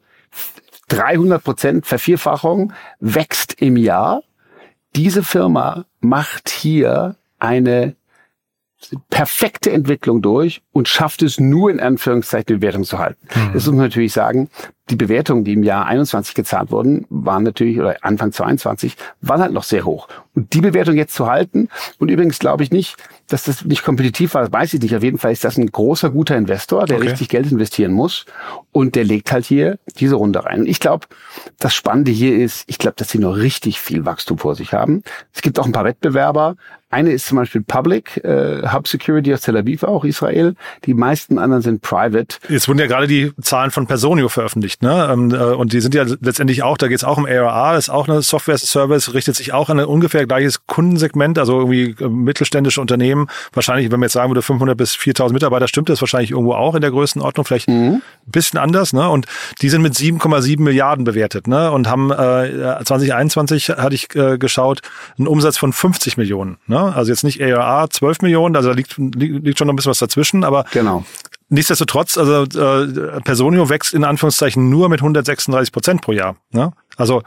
300 0.93 1.43
Prozent 1.43 1.87
Vervierfachung 1.87 2.73
wächst 3.01 3.55
im 3.61 3.77
Jahr. 3.77 4.23
Diese 4.95 5.23
Firma 5.23 5.87
macht 6.01 6.51
hier 6.51 7.17
eine 7.39 7.97
perfekte 9.11 9.71
Entwicklung 9.71 10.23
durch 10.23 10.61
und 10.73 10.89
schafft 10.89 11.23
es 11.23 11.41
nur 11.41 11.71
in 11.71 11.81
Anführungszeichen 11.81 12.47
die 12.49 12.55
Bewertung 12.55 12.85
zu 12.85 12.99
halten. 12.99 13.27
Mhm. 13.35 13.53
Das 13.55 13.67
muss 13.67 13.75
man 13.75 13.85
natürlich 13.87 14.13
sagen, 14.13 14.51
die 14.91 14.97
Bewertungen, 14.97 15.45
die 15.45 15.53
im 15.53 15.63
Jahr 15.63 15.87
21 15.87 16.35
gezahlt 16.35 16.71
wurden, 16.71 17.07
waren 17.09 17.45
natürlich, 17.45 17.79
oder 17.79 17.97
Anfang 18.03 18.33
22, 18.33 18.97
waren 19.21 19.41
halt 19.41 19.53
noch 19.53 19.63
sehr 19.63 19.85
hoch. 19.85 20.09
Und 20.35 20.53
die 20.55 20.61
Bewertung 20.61 20.97
jetzt 20.97 21.15
zu 21.15 21.29
halten, 21.29 21.69
und 21.99 22.09
übrigens 22.09 22.39
glaube 22.39 22.65
ich 22.65 22.71
nicht, 22.71 22.97
dass 23.29 23.45
das 23.45 23.65
nicht 23.65 23.85
kompetitiv 23.85 24.35
war, 24.35 24.43
das 24.43 24.53
weiß 24.53 24.75
ich 24.75 24.83
nicht. 24.83 24.95
Auf 24.97 25.03
jeden 25.03 25.19
Fall 25.19 25.33
ist 25.33 25.45
das 25.45 25.57
ein 25.57 25.71
großer, 25.71 26.11
guter 26.11 26.37
Investor, 26.37 26.87
der 26.87 26.99
okay. 26.99 27.09
richtig 27.09 27.29
Geld 27.29 27.51
investieren 27.51 27.93
muss. 27.93 28.27
Und 28.73 28.95
der 28.95 29.05
legt 29.05 29.33
halt 29.33 29.45
hier 29.45 29.79
diese 29.99 30.17
Runde 30.17 30.45
rein. 30.45 30.61
Und 30.61 30.69
ich 30.69 30.81
glaube, 30.81 31.07
das 31.59 31.75
Spannende 31.75 32.11
hier 32.11 32.37
ist, 32.37 32.65
ich 32.67 32.79
glaube, 32.79 32.97
dass 32.97 33.11
sie 33.11 33.19
noch 33.19 33.37
richtig 33.37 33.81
viel 33.81 34.05
Wachstum 34.05 34.39
vor 34.39 34.55
sich 34.55 34.73
haben. 34.73 35.03
Es 35.33 35.43
gibt 35.43 35.59
auch 35.59 35.67
ein 35.67 35.73
paar 35.73 35.85
Wettbewerber. 35.85 36.57
Eine 36.93 37.13
ist 37.13 37.27
zum 37.27 37.39
Beispiel 37.39 37.63
Public, 37.63 38.23
äh, 38.23 38.69
Hub 38.71 38.87
Security 38.87 39.33
aus 39.33 39.41
Tel 39.41 39.57
Aviv, 39.57 39.83
auch 39.83 40.05
Israel. 40.05 40.55
Die 40.85 40.93
meisten 40.93 41.39
anderen 41.39 41.63
sind 41.63 41.81
Private. 41.81 42.37
Jetzt 42.51 42.69
wurden 42.69 42.81
ja 42.81 42.87
gerade 42.87 43.07
die 43.07 43.33
Zahlen 43.41 43.71
von 43.71 43.87
Personio 43.87 44.29
veröffentlicht, 44.29 44.72
ne? 44.81 45.09
Ähm, 45.13 45.35
äh, 45.35 45.37
und 45.37 45.73
die 45.73 45.81
sind 45.81 45.95
ja 45.95 46.05
letztendlich 46.21 46.63
auch, 46.63 46.79
da 46.79 46.89
geht 46.89 46.97
es 46.97 47.05
auch 47.05 47.19
um 47.19 47.27
ARR, 47.27 47.77
ist 47.77 47.91
auch 47.91 48.09
eine 48.09 48.23
Software 48.23 48.57
Service, 48.57 49.13
richtet 49.13 49.37
sich 49.37 49.53
auch 49.53 49.69
an 49.69 49.81
ein 49.81 49.87
ungefähr 49.87 50.27
gleiches 50.27 50.67
Kundensegment, 50.67 51.39
also 51.39 51.59
irgendwie 51.59 51.97
äh, 52.03 52.09
mittelständische 52.09 52.81
Unternehmen. 52.81 53.27
Wahrscheinlich, 53.53 53.91
wenn 53.91 54.01
man 54.01 54.07
jetzt 54.07 54.15
sagen 54.15 54.31
würde, 54.31 54.43
500 54.43 54.77
bis 54.77 54.95
4000 54.95 55.35
Mitarbeiter, 55.35 55.69
stimmt 55.69 55.89
das 55.89 56.01
wahrscheinlich 56.01 56.31
irgendwo 56.31 56.55
auch 56.55 56.75
in 56.75 56.81
der 56.81 56.91
Größenordnung, 56.91 57.45
vielleicht 57.45 57.69
mhm. 57.69 58.01
ein 58.27 58.31
bisschen 58.31 58.59
anders, 58.59 58.93
ne? 58.93 59.09
Und 59.09 59.27
die 59.61 59.69
sind 59.69 59.83
mit 59.83 59.95
7,7 59.95 60.63
Milliarden 60.63 61.05
bewertet, 61.05 61.49
ne? 61.49 61.71
Und 61.71 61.89
haben 61.89 62.11
äh, 62.11 62.85
2021 62.85 63.71
hatte 63.71 63.95
ich 63.95 64.15
äh, 64.15 64.39
geschaut, 64.39 64.81
einen 65.19 65.27
Umsatz 65.27 65.59
von 65.59 65.73
50 65.73 66.17
Millionen, 66.17 66.59
ne? 66.67 66.95
Also 66.95 67.11
jetzt 67.11 67.25
nicht 67.25 67.43
ARR 67.43 67.91
12 67.91 68.23
Millionen, 68.23 68.57
also 68.57 68.71
da 68.71 68.75
liegt, 68.75 68.97
liegt 68.97 69.59
schon 69.59 69.67
noch 69.67 69.73
ein 69.73 69.77
bisschen 69.77 69.91
was 69.91 69.99
dazwischen, 69.99 70.45
aber 70.45 70.65
genau. 70.73 71.05
Nichtsdestotrotz, 71.53 72.19
also 72.19 72.43
äh, 72.43 73.21
Personio 73.21 73.69
wächst 73.69 73.95
in 73.95 74.05
Anführungszeichen 74.05 74.69
nur 74.69 74.89
mit 74.89 75.01
136 75.01 75.73
Prozent 75.73 76.03
pro 76.03 76.13
Jahr. 76.13 76.37
Ne? 76.51 76.73
Also 76.97 77.23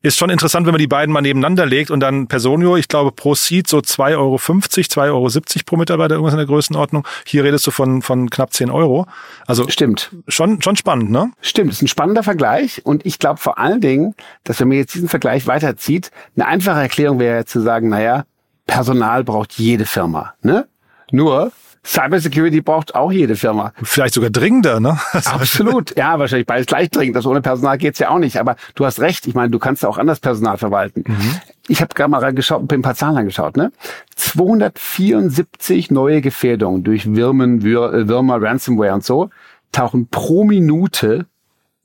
ist 0.00 0.16
schon 0.16 0.30
interessant, 0.30 0.64
wenn 0.66 0.72
man 0.72 0.78
die 0.78 0.86
beiden 0.86 1.12
mal 1.12 1.22
nebeneinander 1.22 1.66
legt 1.66 1.90
und 1.90 1.98
dann 2.00 2.28
Personio, 2.28 2.76
ich 2.76 2.86
glaube, 2.86 3.10
pro 3.10 3.34
Seed 3.34 3.66
so 3.66 3.78
2,50 3.78 4.16
Euro, 4.16 4.36
2,70 4.36 5.06
Euro 5.08 5.28
pro 5.66 5.76
Mitarbeiter, 5.76 6.14
irgendwas 6.14 6.34
in 6.34 6.38
der 6.38 6.46
Größenordnung. 6.46 7.06
Hier 7.26 7.42
redest 7.42 7.66
du 7.66 7.72
von, 7.72 8.02
von 8.02 8.30
knapp 8.30 8.52
10 8.52 8.70
Euro. 8.70 9.06
Also 9.46 9.68
Stimmt. 9.68 10.10
Schon, 10.28 10.62
schon 10.62 10.76
spannend, 10.76 11.10
ne? 11.10 11.32
Stimmt, 11.40 11.72
ist 11.72 11.82
ein 11.82 11.88
spannender 11.88 12.22
Vergleich 12.22 12.84
und 12.84 13.06
ich 13.06 13.18
glaube 13.18 13.38
vor 13.38 13.58
allen 13.58 13.80
Dingen, 13.80 14.14
dass 14.44 14.60
wenn 14.60 14.68
man 14.68 14.76
jetzt 14.76 14.94
diesen 14.94 15.08
Vergleich 15.08 15.48
weiterzieht, 15.48 16.12
eine 16.36 16.46
einfache 16.46 16.80
Erklärung 16.80 17.18
wäre 17.18 17.44
zu 17.44 17.60
sagen, 17.60 17.88
naja, 17.88 18.24
Personal 18.66 19.24
braucht 19.24 19.54
jede 19.54 19.84
Firma. 19.84 20.34
Ne? 20.42 20.68
Nur 21.10 21.50
Cybersecurity 21.84 22.60
braucht 22.60 22.94
auch 22.94 23.12
jede 23.12 23.36
Firma. 23.36 23.72
Vielleicht 23.82 24.14
sogar 24.14 24.30
dringender, 24.30 24.80
ne? 24.80 24.98
Absolut. 25.12 25.96
Ja, 25.96 26.18
wahrscheinlich 26.18 26.46
beides 26.46 26.66
gleich 26.66 26.90
dringend. 26.90 27.16
Das 27.16 27.26
ohne 27.26 27.40
Personal 27.40 27.78
geht's 27.78 27.98
ja 27.98 28.10
auch 28.10 28.18
nicht. 28.18 28.38
Aber 28.38 28.56
du 28.74 28.84
hast 28.84 29.00
recht. 29.00 29.26
Ich 29.26 29.34
meine, 29.34 29.50
du 29.50 29.58
kannst 29.58 29.84
auch 29.84 29.98
anders 29.98 30.20
Personal 30.20 30.58
verwalten. 30.58 31.04
Mhm. 31.06 31.40
Ich 31.68 31.80
habe 31.80 31.94
gerade 31.94 32.10
mal 32.10 32.20
reingeschaut 32.20 32.60
und 32.60 32.72
ein 32.72 32.82
paar 32.82 32.94
Zahlen 32.94 33.16
angeschaut. 33.16 33.56
Ne? 33.56 33.72
274 34.16 35.90
neue 35.90 36.20
Gefährdungen 36.20 36.84
durch 36.84 37.14
Wirmen, 37.14 37.60
äh, 37.60 38.08
Würmer, 38.08 38.42
Ransomware 38.42 38.94
und 38.94 39.04
so 39.04 39.30
tauchen 39.72 40.08
pro 40.08 40.44
Minute 40.44 41.26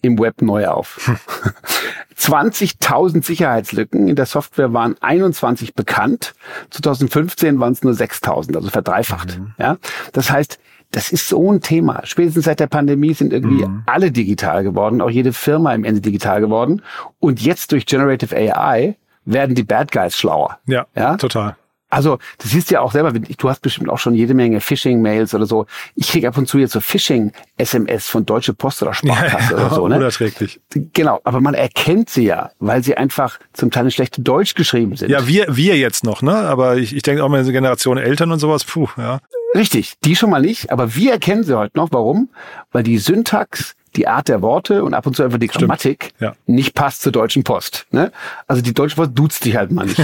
im 0.02 0.20
Web 0.20 0.42
neu 0.42 0.68
auf. 0.68 1.12
20.000 2.24 3.24
Sicherheitslücken 3.24 4.08
in 4.08 4.16
der 4.16 4.26
Software 4.26 4.72
waren 4.74 4.96
21 5.02 5.74
bekannt. 5.74 6.34
2015 6.70 7.60
waren 7.60 7.74
es 7.74 7.84
nur 7.84 7.94
6.000, 7.94 8.56
also 8.56 8.70
verdreifacht. 8.70 9.38
Mhm. 9.38 9.54
Ja, 9.58 9.78
das 10.14 10.32
heißt, 10.32 10.58
das 10.92 11.12
ist 11.12 11.28
so 11.28 11.52
ein 11.52 11.60
Thema. 11.60 12.02
Spätestens 12.06 12.46
seit 12.46 12.60
der 12.60 12.68
Pandemie 12.68 13.14
sind 13.14 13.34
irgendwie 13.34 13.66
mhm. 13.66 13.84
alle 13.86 14.12
digital 14.12 14.64
geworden, 14.64 15.02
auch 15.02 15.10
jede 15.10 15.34
Firma 15.34 15.74
im 15.74 15.84
Ende 15.84 16.02
digital 16.02 16.40
geworden. 16.40 16.82
Und 17.20 17.42
jetzt 17.42 17.72
durch 17.72 17.86
Generative 17.86 18.36
AI 18.36 18.96
werden 19.26 19.56
die 19.56 19.64
Bad 19.64 19.92
Guys 19.92 20.18
schlauer. 20.18 20.60
Ja, 20.66 20.86
ja? 20.96 21.18
total. 21.18 21.56
Also, 21.94 22.18
das 22.40 22.50
siehst 22.50 22.72
du 22.72 22.76
ja 22.76 22.82
auch 22.82 22.92
selber, 22.92 23.12
du 23.12 23.50
hast 23.50 23.62
bestimmt 23.62 23.88
auch 23.90 24.00
schon 24.00 24.16
jede 24.16 24.34
Menge 24.34 24.60
Phishing-Mails 24.62 25.36
oder 25.36 25.46
so. 25.46 25.68
Ich 25.96 26.10
krieg 26.10 26.26
ab 26.26 26.36
und 26.38 26.48
zu 26.48 26.58
jetzt 26.58 26.74
so 26.74 26.80
Phishing-SMS 26.80 28.08
von 28.08 28.26
Deutsche 28.26 28.54
Post 28.54 28.82
oder 28.82 28.96
Sparkasse 28.96 29.54
ja, 29.54 29.60
ja, 29.60 29.66
oder 29.68 29.76
so. 29.76 29.88
Ne? 29.88 29.98
Unerträglich. 29.98 30.60
Genau, 30.94 31.22
aber 31.24 31.40
man 31.40 31.54
erkennt 31.54 32.10
sie 32.10 32.26
ja, 32.26 32.50
weil 32.60 32.84
sie 32.84 32.98
einfach 32.98 33.40
zum 33.54 33.70
Teil 33.70 33.92
schlechte 33.92 34.22
Deutsch 34.22 34.56
geschrieben 34.56 34.96
sind. 34.96 35.12
Ja, 35.12 35.28
wir, 35.28 35.46
wir 35.56 35.78
jetzt 35.78 36.04
noch, 36.04 36.24
ne? 36.24 36.36
Aber 36.36 36.78
ich, 36.78 36.96
ich 36.96 37.04
denke 37.04 37.24
auch 37.24 37.30
mal 37.30 37.40
diese 37.40 37.52
Generation 37.52 37.98
Eltern 37.98 38.32
und 38.32 38.40
sowas, 38.40 38.64
puh, 38.64 38.88
ja. 38.98 39.20
Richtig, 39.54 39.96
die 40.04 40.16
schon 40.16 40.30
mal 40.30 40.42
nicht, 40.42 40.72
aber 40.72 40.96
wir 40.96 41.12
erkennen 41.14 41.44
sie 41.44 41.58
heute 41.58 41.78
noch. 41.78 41.90
Warum? 41.92 42.30
Weil 42.72 42.84
die 42.84 42.98
Syntax 42.98 43.76
die 43.96 44.08
Art 44.08 44.28
der 44.28 44.42
Worte 44.42 44.84
und 44.84 44.96
ab 44.96 45.06
und 45.06 45.16
zu 45.16 45.24
einfach 45.24 45.38
die 45.38 45.48
Grammatik 45.48 46.14
ja. 46.20 46.34
nicht 46.48 46.74
passt 46.74 47.02
zur 47.04 47.12
Deutschen 47.12 47.44
Post. 47.44 47.86
Ne? 47.92 48.12
Also 48.48 48.64
die 48.64 48.74
Deutsche 48.74 48.96
Post 48.96 49.12
duzt 49.14 49.46
dich 49.46 49.56
halt 49.56 49.72
mal 49.72 49.86
nicht. 49.86 50.00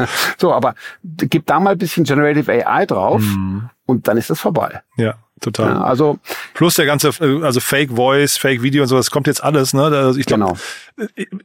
so, 0.38 0.52
aber 0.52 0.74
gib 1.04 1.46
da 1.46 1.60
mal 1.60 1.72
ein 1.72 1.78
bisschen 1.78 2.02
Generative 2.02 2.50
AI 2.66 2.86
drauf 2.86 3.22
mm. 3.22 3.60
und 3.86 4.08
dann 4.08 4.16
ist 4.16 4.30
das 4.30 4.40
vorbei. 4.40 4.82
Ja 4.96 5.14
total. 5.40 5.70
Ja, 5.70 5.80
also 5.82 6.18
plus 6.54 6.74
der 6.74 6.86
ganze, 6.86 7.10
also 7.42 7.60
Fake 7.60 7.90
Voice, 7.92 8.36
Fake 8.36 8.62
Video 8.62 8.82
und 8.82 8.88
so, 8.88 8.96
das 8.96 9.10
kommt 9.10 9.26
jetzt 9.26 9.42
alles. 9.42 9.74
Ne? 9.74 9.84
Also 9.84 10.18
ich 10.18 10.26
glaub, 10.26 10.40
genau. 10.40 10.56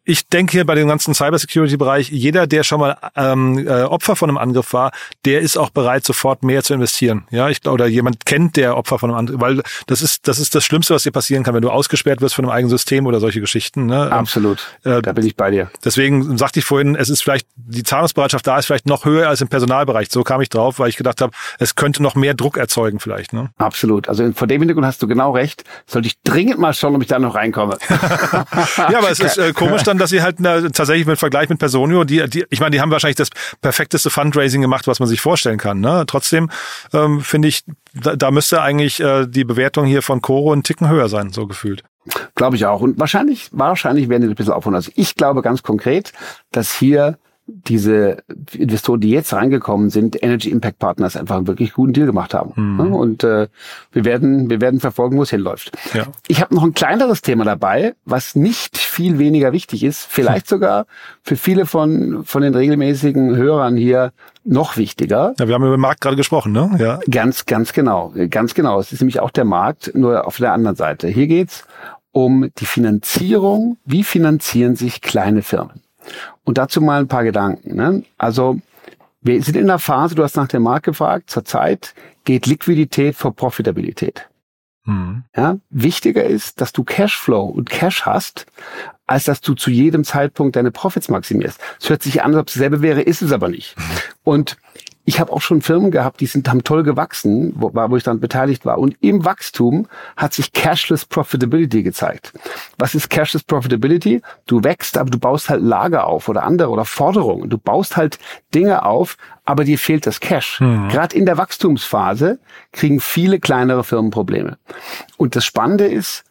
Ich 0.04 0.28
denke 0.28 0.52
hier 0.52 0.66
bei 0.66 0.75
dem 0.75 0.88
ganzen 0.88 1.14
Cybersecurity-Bereich, 1.14 2.10
jeder, 2.10 2.46
der 2.46 2.64
schon 2.64 2.80
mal 2.80 2.98
ähm, 3.16 3.66
äh, 3.66 3.84
Opfer 3.84 4.16
von 4.16 4.30
einem 4.30 4.38
Angriff 4.38 4.74
war, 4.74 4.92
der 5.24 5.42
ist 5.42 5.58
auch 5.58 5.70
bereit, 5.70 6.04
sofort 6.06 6.44
mehr 6.44 6.62
zu 6.62 6.74
investieren. 6.74 7.25
Ja, 7.32 7.50
ich 7.50 7.62
glaube, 7.62 7.75
oder 7.75 7.88
jemand 7.88 8.25
kennt 8.25 8.58
der 8.58 8.75
Opfer 8.75 9.00
von 9.00 9.10
einem 9.10 9.20
Angriff, 9.20 9.40
weil 9.40 9.64
das 9.88 10.02
ist 10.02 10.28
das 10.28 10.40
ist 10.40 10.56
das 10.56 10.66
Schlimmste, 10.66 10.94
was 10.94 11.04
dir 11.04 11.12
passieren 11.12 11.44
kann, 11.44 11.54
wenn 11.54 11.62
du 11.62 11.70
ausgesperrt 11.70 12.22
wirst 12.22 12.36
von 12.36 12.46
einem 12.46 12.52
eigenen 12.52 12.70
System 12.70 13.06
oder 13.06 13.20
solche 13.20 13.40
Geschichten. 13.40 13.86
Ne? 13.86 14.06
Ähm, 14.06 14.12
Absolut. 14.12 14.60
Äh, 14.84 15.02
da 15.02 15.14
bin 15.14 15.25
ich 15.25 15.36
bei 15.36 15.52
dir. 15.52 15.72
Deswegen 15.84 16.38
sagte 16.38 16.60
ich 16.60 16.66
vorhin, 16.66 16.96
es 16.96 17.10
ist 17.10 17.22
vielleicht 17.22 17.48
die 17.56 17.84
Zahlungsbereitschaft 17.84 18.46
da 18.46 18.58
ist 18.58 18.66
vielleicht 18.66 18.86
noch 18.86 19.06
höher 19.06 19.30
als 19.30 19.42
im 19.42 19.48
Personalbereich. 19.48 20.10
So 20.12 20.24
kam 20.24 20.42
ich 20.42 20.50
drauf, 20.50 20.80
weil 20.80 20.90
ich 20.90 20.98
gedacht 20.98 21.22
habe, 21.22 21.34
es 21.60 21.75
könnte 21.75 22.04
noch 22.04 22.16
mehr 22.16 22.34
Druck 22.34 22.58
erzeugen 22.58 23.00
vielleicht. 23.00 23.34
Ne? 23.34 23.50
Absolut. 23.58 23.85
Absolut. 23.86 24.10
Also 24.10 24.32
vor 24.34 24.48
dem 24.48 24.62
Hintergrund 24.62 24.88
hast 24.88 25.04
du 25.04 25.08
genau 25.08 25.32
recht. 25.32 25.63
Sollte 25.86 26.08
ich 26.08 26.20
dringend 26.24 26.58
mal 26.58 26.74
schauen, 26.74 26.96
ob 26.96 27.04
ich 27.04 27.08
da 27.08 27.20
noch 27.20 27.36
reinkomme. 27.36 27.77
ja, 27.89 28.98
aber 28.98 29.12
es 29.12 29.20
ist 29.20 29.38
äh, 29.38 29.54
komisch 29.54 29.84
dann, 29.84 30.00
dass 30.00 30.10
sie 30.10 30.24
halt 30.24 30.39
na, 30.39 30.62
tatsächlich 30.70 31.06
mit 31.06 31.20
Vergleich 31.20 31.50
mit 31.50 31.60
Personio, 31.60 32.04
die, 32.04 32.27
die, 32.27 32.46
ich 32.50 32.60
meine, 32.60 32.72
die 32.72 32.82
haben 32.82 32.89
wahrscheinlich 32.89 33.18
das 33.18 33.30
perfekteste 33.62 34.10
Fundraising 34.10 34.62
gemacht, 34.62 34.88
was 34.88 35.00
man 35.00 35.08
sich 35.08 35.22
vorstellen 35.22 35.60
kann. 35.60 35.82
Ne? 35.82 36.04
Trotzdem 36.08 36.50
ähm, 36.94 37.22
finde 37.22 37.48
ich, 37.48 37.63
da, 37.94 38.15
da 38.15 38.32
müsste 38.32 38.63
eigentlich 38.63 39.00
äh, 39.00 39.27
die 39.27 39.44
Bewertung 39.44 39.86
hier 39.86 40.01
von 40.01 40.20
Coro 40.20 40.51
einen 40.51 40.63
Ticken 40.63 40.89
höher 40.89 41.08
sein, 41.08 41.32
so 41.32 41.46
gefühlt. 41.46 41.84
Glaube 42.34 42.56
ich 42.56 42.65
auch. 42.65 42.82
Und 42.82 43.00
wahrscheinlich, 43.00 43.50
wahrscheinlich 43.51 44.10
werden 44.10 44.24
die 44.24 44.30
ein 44.30 44.36
bisschen 44.36 44.54
aufholen. 44.54 44.75
Also 44.75 44.92
ich 44.96 45.15
glaube 45.15 45.44
ganz 45.44 45.62
konkret, 45.62 46.12
dass 46.51 46.74
hier 46.74 47.20
diese 47.48 48.24
Investoren, 48.54 49.02
die 49.02 49.10
jetzt 49.10 49.32
reingekommen 49.32 49.92
sind, 49.92 50.22
Energy 50.22 50.50
Impact 50.50 50.80
Partners 50.80 51.16
einfach 51.16 51.38
einen 51.38 51.48
wirklich 51.48 51.74
guten 51.74 51.94
Deal 51.94 52.08
gemacht 52.08 52.34
haben. 52.34 52.54
Mhm. 52.56 52.94
Und 52.94 53.24
äh, 53.24 53.48
wir 53.92 54.06
werden 54.06 54.50
wir 54.50 54.62
werden 54.62 54.80
verfolgen, 54.80 55.18
wo 55.18 55.24
es 55.24 55.30
hinläuft. 55.30 55.72
Ja. 55.94 56.08
Ich 56.28 56.42
habe 56.42 56.56
noch 56.56 56.64
ein 56.64 56.74
kleineres 56.74 57.22
Thema 57.22 57.44
dabei, 57.44 57.94
was 58.04 58.36
nicht 58.36 58.78
viel 58.78 59.20
weniger 59.20 59.52
wichtig 59.52 59.84
ist, 59.84 60.06
vielleicht 60.10 60.50
hm. 60.50 60.50
sogar 60.58 60.86
für 61.22 61.36
viele 61.36 61.66
von 61.66 62.24
von 62.25 62.42
den 62.42 62.56
regelmäßigen 62.56 63.36
Hörern 63.36 63.78
hier 63.78 64.12
noch 64.44 64.78
wichtiger. 64.78 65.36
Ja, 65.40 65.48
wir 65.48 65.54
haben 65.54 65.64
über 65.64 65.78
den 65.78 65.82
Markt 65.82 66.02
gerade 66.02 66.16
gesprochen, 66.16 66.52
ne? 66.52 66.72
Ja. 66.80 67.00
Ganz 67.10 67.46
ganz 67.46 67.74
genau, 67.74 68.14
ganz 68.32 68.56
genau. 68.56 68.80
Es 68.80 68.92
ist 68.92 69.02
nämlich 69.02 69.20
auch 69.20 69.32
der 69.32 69.46
Markt, 69.46 69.92
nur 69.94 70.25
auf 70.25 70.38
der 70.38 70.54
anderen 70.54 70.75
Seite. 70.75 71.08
Hier 71.08 71.28
geht's 71.28 71.66
um 72.12 72.50
die 72.58 72.66
Finanzierung. 72.66 73.78
Wie 73.86 74.04
finanzieren 74.04 74.75
sich 74.75 75.02
kleine 75.02 75.42
Firmen? 75.42 75.85
Und 76.44 76.58
dazu 76.58 76.82
mal 76.82 77.00
ein 77.00 77.08
paar 77.08 77.24
Gedanken. 77.24 77.76
Ne? 77.76 78.04
Also 78.18 78.60
wir 79.22 79.42
sind 79.42 79.58
in 79.58 79.68
der 79.68 79.80
Phase, 79.80 80.16
du 80.16 80.24
hast 80.24 80.36
nach 80.36 80.48
dem 80.48 80.64
Markt 80.64 80.86
gefragt, 80.86 81.30
zurzeit 81.30 81.96
geht 82.26 82.46
Liquidität 82.46 83.16
vor 83.16 83.36
Profitabilität. 83.36 84.28
Mhm. 84.86 85.24
Ja, 85.36 85.58
wichtiger 85.70 86.24
ist, 86.24 86.62
dass 86.62 86.72
du 86.72 86.84
Cashflow 86.84 87.44
und 87.44 87.70
Cash 87.70 88.06
hast, 88.06 88.46
als 89.08 89.26
dass 89.26 89.42
du 89.42 89.54
zu 89.54 89.72
jedem 89.72 90.04
Zeitpunkt 90.04 90.56
deine 90.56 90.72
Profits 90.72 91.10
maximierst. 91.10 91.60
Es 91.80 91.90
hört 91.90 92.04
sich 92.04 92.24
an, 92.24 92.32
als 92.32 92.42
ob 92.42 92.48
es 92.50 92.54
dasselbe 92.54 92.82
wäre, 92.82 93.02
ist 93.02 93.22
es 93.22 93.32
aber 93.32 93.50
nicht. 93.50 93.76
Mhm. 93.78 93.84
Und 94.24 94.58
ich 95.06 95.20
habe 95.20 95.32
auch 95.32 95.42
schon 95.42 95.62
Firmen 95.62 95.92
gehabt, 95.92 96.20
die 96.20 96.26
sind 96.26 96.50
haben 96.50 96.64
toll 96.64 96.84
gewachsen, 96.84 97.54
wo, 97.56 97.72
wo 97.74 97.96
ich 97.96 98.04
dann 98.04 98.20
beteiligt 98.20 98.66
war. 98.66 98.80
Und 98.80 98.98
im 99.02 99.24
Wachstum 99.24 99.88
hat 100.18 100.34
sich 100.34 100.52
Cashless 100.52 101.06
Profitability 101.06 101.84
gezeigt. 101.84 102.34
Was 102.80 102.96
ist 102.96 103.10
Cashless 103.10 103.44
Profitability? 103.44 104.22
Du 104.48 104.64
wächst, 104.64 104.98
aber 104.98 105.12
du 105.12 105.20
baust 105.20 105.50
halt 105.50 105.62
Lager 105.62 106.08
auf 106.08 106.28
oder 106.28 106.44
andere 106.44 106.70
oder 106.70 106.86
Forderungen. 106.86 107.50
Du 107.50 107.60
baust 107.60 107.98
halt 107.98 108.18
Dinge 108.54 108.84
auf, 108.84 109.18
aber 109.46 109.64
dir 109.64 109.78
fehlt 109.78 110.08
das 110.08 110.20
Cash. 110.20 110.60
Mhm. 110.60 110.90
Gerade 110.90 111.16
in 111.16 111.28
der 111.28 111.38
Wachstumsphase 111.38 112.40
kriegen 112.72 113.00
viele 113.00 113.40
kleinere 113.40 113.84
Firmen 113.84 114.10
Probleme. 114.10 114.58
Und 115.18 115.36
das 115.36 115.46
Spannende 115.46 115.86
ist, 115.86 116.24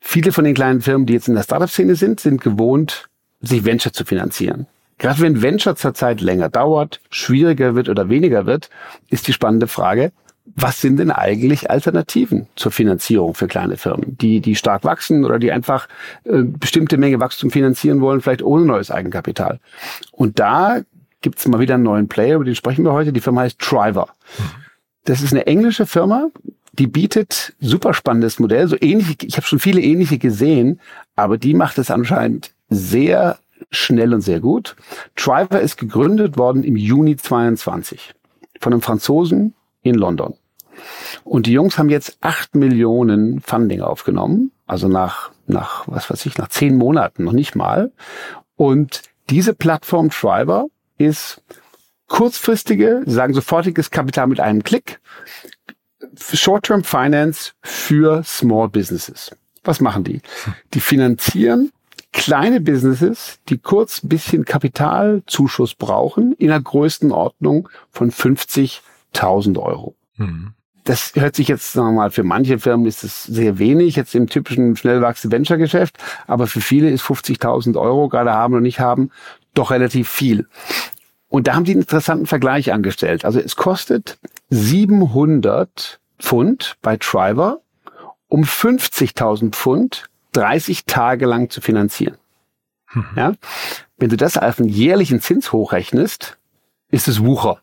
viele 0.00 0.32
von 0.32 0.44
den 0.44 0.54
kleinen 0.54 0.80
Firmen, 0.80 1.06
die 1.06 1.12
jetzt 1.12 1.28
in 1.28 1.36
der 1.36 1.44
Startup-Szene 1.44 1.94
sind, 1.94 2.18
sind 2.18 2.40
gewohnt, 2.40 3.08
sich 3.40 3.64
Venture 3.64 3.92
zu 3.92 4.04
finanzieren. 4.04 4.66
Gerade 5.00 5.20
wenn 5.20 5.40
Venture 5.40 5.76
zurzeit 5.76 6.20
länger 6.20 6.50
dauert, 6.50 7.00
schwieriger 7.10 7.74
wird 7.74 7.88
oder 7.88 8.10
weniger 8.10 8.44
wird, 8.44 8.68
ist 9.08 9.26
die 9.28 9.32
spannende 9.32 9.66
Frage, 9.66 10.12
was 10.44 10.82
sind 10.82 10.98
denn 10.98 11.10
eigentlich 11.10 11.70
Alternativen 11.70 12.48
zur 12.54 12.70
Finanzierung 12.70 13.34
für 13.34 13.46
kleine 13.46 13.78
Firmen, 13.78 14.18
die, 14.18 14.40
die 14.40 14.56
stark 14.56 14.84
wachsen 14.84 15.24
oder 15.24 15.38
die 15.38 15.52
einfach 15.52 15.88
äh, 16.24 16.42
bestimmte 16.42 16.98
Menge 16.98 17.18
Wachstum 17.18 17.50
finanzieren 17.50 18.02
wollen, 18.02 18.20
vielleicht 18.20 18.42
ohne 18.42 18.66
neues 18.66 18.90
Eigenkapital? 18.90 19.58
Und 20.12 20.38
da 20.38 20.82
gibt's 21.22 21.48
mal 21.48 21.60
wieder 21.60 21.76
einen 21.76 21.84
neuen 21.84 22.08
Player, 22.08 22.36
über 22.36 22.44
den 22.44 22.54
sprechen 22.54 22.84
wir 22.84 22.92
heute. 22.92 23.12
Die 23.12 23.20
Firma 23.20 23.42
heißt 23.42 23.58
Triver. 23.58 24.08
Das 25.04 25.22
ist 25.22 25.32
eine 25.32 25.46
englische 25.46 25.86
Firma, 25.86 26.28
die 26.74 26.86
bietet 26.86 27.54
super 27.58 27.94
spannendes 27.94 28.38
Modell, 28.38 28.68
so 28.68 28.76
ähnlich, 28.78 29.16
ich 29.22 29.36
habe 29.38 29.46
schon 29.46 29.60
viele 29.60 29.80
ähnliche 29.80 30.18
gesehen, 30.18 30.78
aber 31.16 31.38
die 31.38 31.54
macht 31.54 31.78
es 31.78 31.90
anscheinend 31.90 32.52
sehr 32.68 33.38
schnell 33.70 34.12
und 34.14 34.20
sehr 34.20 34.40
gut. 34.40 34.76
Triver 35.16 35.60
ist 35.60 35.76
gegründet 35.76 36.36
worden 36.36 36.64
im 36.64 36.76
Juni 36.76 37.16
22 37.16 38.14
von 38.60 38.72
einem 38.72 38.82
Franzosen 38.82 39.54
in 39.82 39.94
London. 39.94 40.34
Und 41.24 41.46
die 41.46 41.52
Jungs 41.52 41.78
haben 41.78 41.90
jetzt 41.90 42.18
acht 42.20 42.54
Millionen 42.54 43.40
Funding 43.40 43.82
aufgenommen, 43.82 44.50
also 44.66 44.88
nach, 44.88 45.30
nach, 45.46 45.86
was 45.86 46.10
weiß 46.10 46.24
ich, 46.26 46.38
nach 46.38 46.48
zehn 46.48 46.76
Monaten, 46.76 47.24
noch 47.24 47.32
nicht 47.32 47.54
mal. 47.54 47.92
Und 48.56 49.02
diese 49.28 49.54
Plattform 49.54 50.10
Triver 50.10 50.66
ist 50.98 51.42
kurzfristige, 52.08 53.02
sagen 53.06 53.34
sofortiges 53.34 53.90
Kapital 53.90 54.26
mit 54.26 54.40
einem 54.40 54.64
Klick, 54.64 55.00
Short-Term 56.18 56.82
Finance 56.82 57.52
für 57.62 58.22
Small 58.24 58.68
Businesses. 58.68 59.30
Was 59.62 59.80
machen 59.80 60.04
die? 60.04 60.20
Die 60.72 60.80
finanzieren 60.80 61.70
kleine 62.12 62.60
Businesses, 62.60 63.38
die 63.48 63.58
kurz 63.58 64.02
ein 64.02 64.08
bisschen 64.08 64.44
Kapitalzuschuss 64.44 65.74
brauchen, 65.74 66.32
in 66.32 66.48
der 66.48 66.60
größten 66.60 67.12
Ordnung 67.12 67.68
von 67.90 68.10
50.000 68.10 69.58
Euro. 69.58 69.94
Mhm. 70.16 70.52
das 70.84 71.12
hört 71.14 71.36
sich 71.36 71.48
jetzt 71.48 71.72
sagen 71.72 71.88
wir 71.88 72.02
mal 72.02 72.10
für 72.10 72.24
manche 72.24 72.58
Firmen 72.58 72.86
ist 72.86 73.04
es 73.04 73.24
sehr 73.24 73.58
wenig 73.58 73.96
jetzt 73.96 74.14
im 74.14 74.28
typischen 74.28 74.76
schnell 74.76 75.00
wachsenden 75.00 75.38
Venture 75.38 75.56
Geschäft, 75.56 75.96
aber 76.26 76.46
für 76.46 76.60
viele 76.60 76.90
ist 76.90 77.02
50.000 77.02 77.80
Euro 77.80 78.08
gerade 78.08 78.32
haben 78.32 78.54
oder 78.54 78.60
nicht 78.60 78.80
haben 78.80 79.10
doch 79.54 79.70
relativ 79.70 80.08
viel. 80.08 80.46
Und 81.28 81.46
da 81.46 81.54
haben 81.54 81.64
die 81.64 81.72
einen 81.72 81.82
interessanten 81.82 82.26
Vergleich 82.26 82.72
angestellt. 82.72 83.24
Also 83.24 83.40
es 83.40 83.56
kostet 83.56 84.18
700 84.50 86.00
Pfund 86.18 86.76
bei 86.82 86.96
Triver, 86.96 87.60
um 88.28 88.42
50.000 88.42 89.52
Pfund 89.52 90.09
30 90.32 90.84
Tage 90.84 91.26
lang 91.26 91.50
zu 91.50 91.60
finanzieren. 91.60 92.16
Mhm. 92.92 93.06
Ja? 93.16 93.32
Wenn 93.98 94.08
du 94.08 94.16
das 94.16 94.36
auf 94.36 94.58
einen 94.58 94.68
jährlichen 94.68 95.20
Zins 95.20 95.52
hochrechnest, 95.52 96.38
ist 96.90 97.06
es 97.08 97.22
Wucher. 97.22 97.60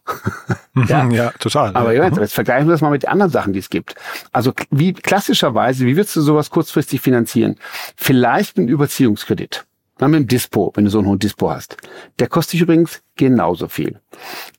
ja. 0.87 1.09
ja, 1.09 1.31
total. 1.39 1.75
Aber 1.75 1.93
ja. 1.93 2.07
jetzt 2.07 2.33
vergleichen 2.33 2.67
wir 2.67 2.71
das 2.71 2.81
mal 2.81 2.91
mit 2.91 3.03
den 3.03 3.09
anderen 3.09 3.31
Sachen, 3.31 3.53
die 3.53 3.59
es 3.59 3.69
gibt. 3.69 3.95
Also 4.31 4.53
wie 4.71 4.93
klassischerweise, 4.93 5.85
wie 5.85 5.97
würdest 5.97 6.15
du 6.15 6.21
sowas 6.21 6.49
kurzfristig 6.49 7.01
finanzieren? 7.01 7.57
Vielleicht 7.95 8.57
mit 8.57 8.63
einem 8.63 8.73
Überziehungskredit. 8.73 9.65
Dann 9.97 10.11
mit 10.11 10.19
dem 10.21 10.27
Dispo, 10.27 10.71
wenn 10.75 10.85
du 10.85 10.91
so 10.91 10.99
einen 10.99 11.07
hohen 11.07 11.19
Dispo 11.19 11.49
hast. 11.49 11.77
Der 12.19 12.27
kostet 12.27 12.53
dich 12.53 12.61
übrigens 12.61 13.01
genauso 13.15 13.67
viel. 13.67 13.99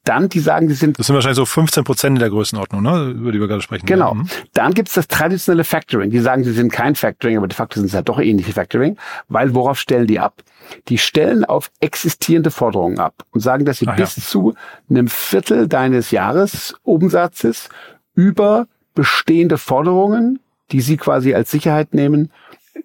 Dann, 0.05 0.29
die 0.29 0.41
sagen, 0.41 0.69
die 0.69 0.75
sind... 0.75 0.99
Das 0.99 1.07
sind 1.07 1.15
wahrscheinlich 1.15 1.37
so 1.37 1.47
15 1.47 1.85
Prozent 1.85 2.17
in 2.17 2.21
der 2.21 2.31
Größenordnung, 2.31 2.83
ne? 2.83 3.11
über 3.11 3.33
die 3.33 3.41
wir 3.41 3.47
gerade 3.47 3.63
sprechen. 3.63 3.87
Genau. 3.87 4.09
Ja. 4.09 4.15
Mhm. 4.15 4.29
Dann 4.53 4.75
gibt's 4.75 4.95
das 4.95 5.07
traditionelle 5.07 5.65
Factoring. 5.65 6.11
Die 6.11 6.19
sagen, 6.19 6.45
sie 6.45 6.53
sind 6.53 6.73
kein 6.73 6.95
Factoring, 6.97 7.37
aber 7.37 7.47
de 7.47 7.55
facto 7.55 7.79
sind 7.79 7.87
es 7.87 7.93
ja 7.93 8.03
doch 8.03 8.19
ähnliche 8.19 8.53
Factoring. 8.53 8.97
Weil 9.29 9.55
worauf 9.55 9.79
stellen 9.79 10.07
die 10.07 10.19
ab? 10.19 10.43
Die 10.89 10.99
stellen 10.99 11.45
auf 11.45 11.71
existierende 11.81 12.51
Forderungen 12.51 12.99
ab 12.99 13.15
und 13.31 13.41
sagen, 13.41 13.65
dass 13.65 13.79
sie 13.79 13.87
Ach, 13.89 13.97
bis 13.97 14.17
ja. 14.17 14.23
zu 14.23 14.55
einem 14.91 15.09
Viertel 15.09 15.69
deines 15.69 16.11
Jahresumsatzes 16.11 17.69
über 18.15 18.67
bestehende 18.95 19.59
Forderungen, 19.59 20.41
die 20.73 20.81
sie 20.81 20.97
quasi 20.97 21.35
als 21.35 21.51
Sicherheit 21.51 21.95
nehmen, 21.95 22.33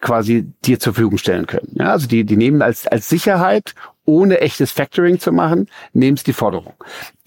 quasi 0.04 0.54
dir 0.66 0.80
zur 0.80 0.94
Verfügung 0.94 1.18
stellen 1.18 1.48
können. 1.48 1.72
Ja, 1.74 1.92
also 1.92 2.08
die, 2.08 2.26
die 2.26 2.38
nehmen 2.38 2.62
als, 2.62 2.86
als 2.86 3.10
Sicherheit, 3.10 3.74
ohne 4.06 4.42
echtes 4.42 4.72
Factoring 4.72 5.18
zu 5.18 5.32
machen, 5.32 5.68
es 5.94 6.24
die 6.24 6.34
Forderung. 6.34 6.74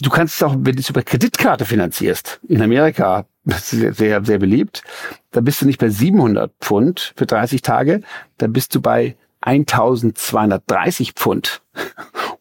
Du 0.01 0.11
kannst 0.11 0.35
es 0.35 0.43
auch, 0.43 0.55
wenn 0.59 0.77
du 0.77 0.81
es 0.81 0.91
über 0.91 1.03
Kreditkarte 1.03 1.65
finanzierst, 1.65 2.39
in 2.47 2.61
Amerika 2.63 3.25
sehr, 3.47 3.95
sehr, 3.95 4.25
sehr 4.25 4.39
beliebt, 4.39 4.83
da 5.31 5.41
bist 5.41 5.63
du 5.63 5.67
nicht 5.67 5.81
bei 5.81 5.89
700 5.89 6.53
Pfund 6.61 7.15
für 7.17 7.27
30 7.27 7.63
Tage, 7.63 8.03
da 8.37 8.47
bist 8.47 8.75
du 8.75 8.81
bei 8.81 9.17
1230 9.41 11.13
Pfund. 11.13 11.63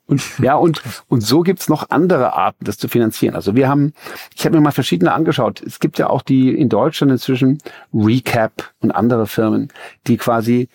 Und 0.08 0.40
ja, 0.40 0.56
und, 0.56 0.82
und 1.08 1.22
so 1.22 1.42
gibt's 1.42 1.68
noch 1.68 1.90
andere 1.90 2.34
Arten, 2.34 2.66
das 2.66 2.78
zu 2.78 2.88
finanzieren. 2.88 3.36
Also 3.36 3.56
wir 3.56 3.68
haben, 3.68 3.94
ich 4.36 4.46
habe 4.46 4.56
mir 4.56 4.62
mal 4.62 4.72
verschiedene 4.72 5.14
angeschaut. 5.14 5.62
Es 5.62 5.80
gibt 5.80 5.98
ja 5.98 6.10
auch 6.10 6.22
die 6.22 6.50
in 6.50 6.70
Deutschland 6.70 7.12
inzwischen 7.12 7.58
Recap 7.94 8.72
und 8.82 8.92
andere 8.92 9.26
Firmen, 9.26 9.70
die 10.08 10.18
quasi 10.18 10.70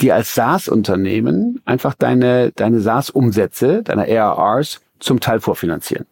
die 0.00 0.10
als 0.10 0.34
SaaS-Unternehmen 0.34 1.60
einfach 1.64 1.94
deine, 1.94 2.50
deine 2.52 2.80
SaaS-Umsätze, 2.80 3.82
deine 3.82 4.06
ARRs 4.06 4.80
zum 4.98 5.20
Teil 5.20 5.40
vorfinanzieren. 5.40 6.06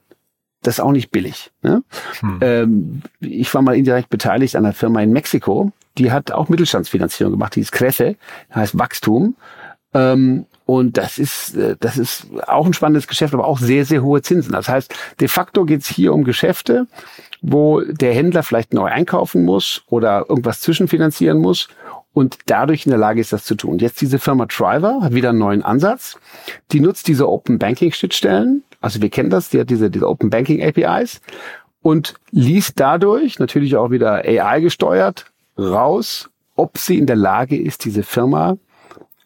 Das 0.62 0.74
ist 0.74 0.80
auch 0.80 0.92
nicht 0.92 1.10
billig. 1.10 1.50
Ne? 1.62 1.82
Hm. 2.20 2.38
Ähm, 2.42 3.02
ich 3.20 3.52
war 3.54 3.62
mal 3.62 3.76
indirekt 3.76 4.10
beteiligt 4.10 4.56
an 4.56 4.66
einer 4.66 4.74
Firma 4.74 5.00
in 5.00 5.12
Mexiko, 5.12 5.72
die 5.98 6.12
hat 6.12 6.30
auch 6.32 6.48
Mittelstandsfinanzierung 6.48 7.32
gemacht, 7.32 7.56
die 7.56 7.60
ist 7.60 7.72
Kresse, 7.72 8.16
heißt 8.54 8.78
Wachstum. 8.78 9.36
Ähm, 9.92 10.46
und 10.70 10.98
das 10.98 11.18
ist, 11.18 11.56
äh, 11.56 11.74
das 11.80 11.98
ist 11.98 12.28
auch 12.46 12.64
ein 12.64 12.74
spannendes 12.74 13.08
Geschäft, 13.08 13.34
aber 13.34 13.44
auch 13.44 13.58
sehr, 13.58 13.84
sehr 13.84 14.04
hohe 14.04 14.22
Zinsen. 14.22 14.52
Das 14.52 14.68
heißt, 14.68 14.94
de 15.18 15.26
facto 15.26 15.64
geht 15.64 15.80
es 15.80 15.88
hier 15.88 16.14
um 16.14 16.22
Geschäfte, 16.22 16.86
wo 17.42 17.80
der 17.80 18.14
Händler 18.14 18.44
vielleicht 18.44 18.72
neu 18.72 18.84
einkaufen 18.86 19.44
muss 19.44 19.82
oder 19.88 20.26
irgendwas 20.28 20.60
zwischenfinanzieren 20.60 21.38
muss 21.38 21.66
und 22.12 22.38
dadurch 22.46 22.86
in 22.86 22.90
der 22.90 23.00
Lage 23.00 23.20
ist, 23.20 23.32
das 23.32 23.44
zu 23.44 23.56
tun. 23.56 23.80
Jetzt 23.80 24.00
diese 24.00 24.20
Firma 24.20 24.46
Driver 24.46 25.00
hat 25.02 25.12
wieder 25.12 25.30
einen 25.30 25.38
neuen 25.38 25.64
Ansatz. 25.64 26.20
Die 26.70 26.78
nutzt 26.78 27.08
diese 27.08 27.28
Open 27.28 27.58
Banking 27.58 27.90
Schnittstellen. 27.90 28.62
Also 28.80 29.02
wir 29.02 29.10
kennen 29.10 29.30
das, 29.30 29.48
die 29.48 29.58
hat 29.58 29.70
diese, 29.70 29.90
diese 29.90 30.08
Open 30.08 30.30
Banking 30.30 30.62
APIs 30.62 31.20
und 31.82 32.14
liest 32.30 32.78
dadurch 32.78 33.40
natürlich 33.40 33.74
auch 33.74 33.90
wieder 33.90 34.24
AI 34.24 34.60
gesteuert 34.60 35.32
raus, 35.58 36.30
ob 36.54 36.78
sie 36.78 36.96
in 36.96 37.06
der 37.06 37.16
Lage 37.16 37.60
ist, 37.60 37.84
diese 37.84 38.04
Firma 38.04 38.56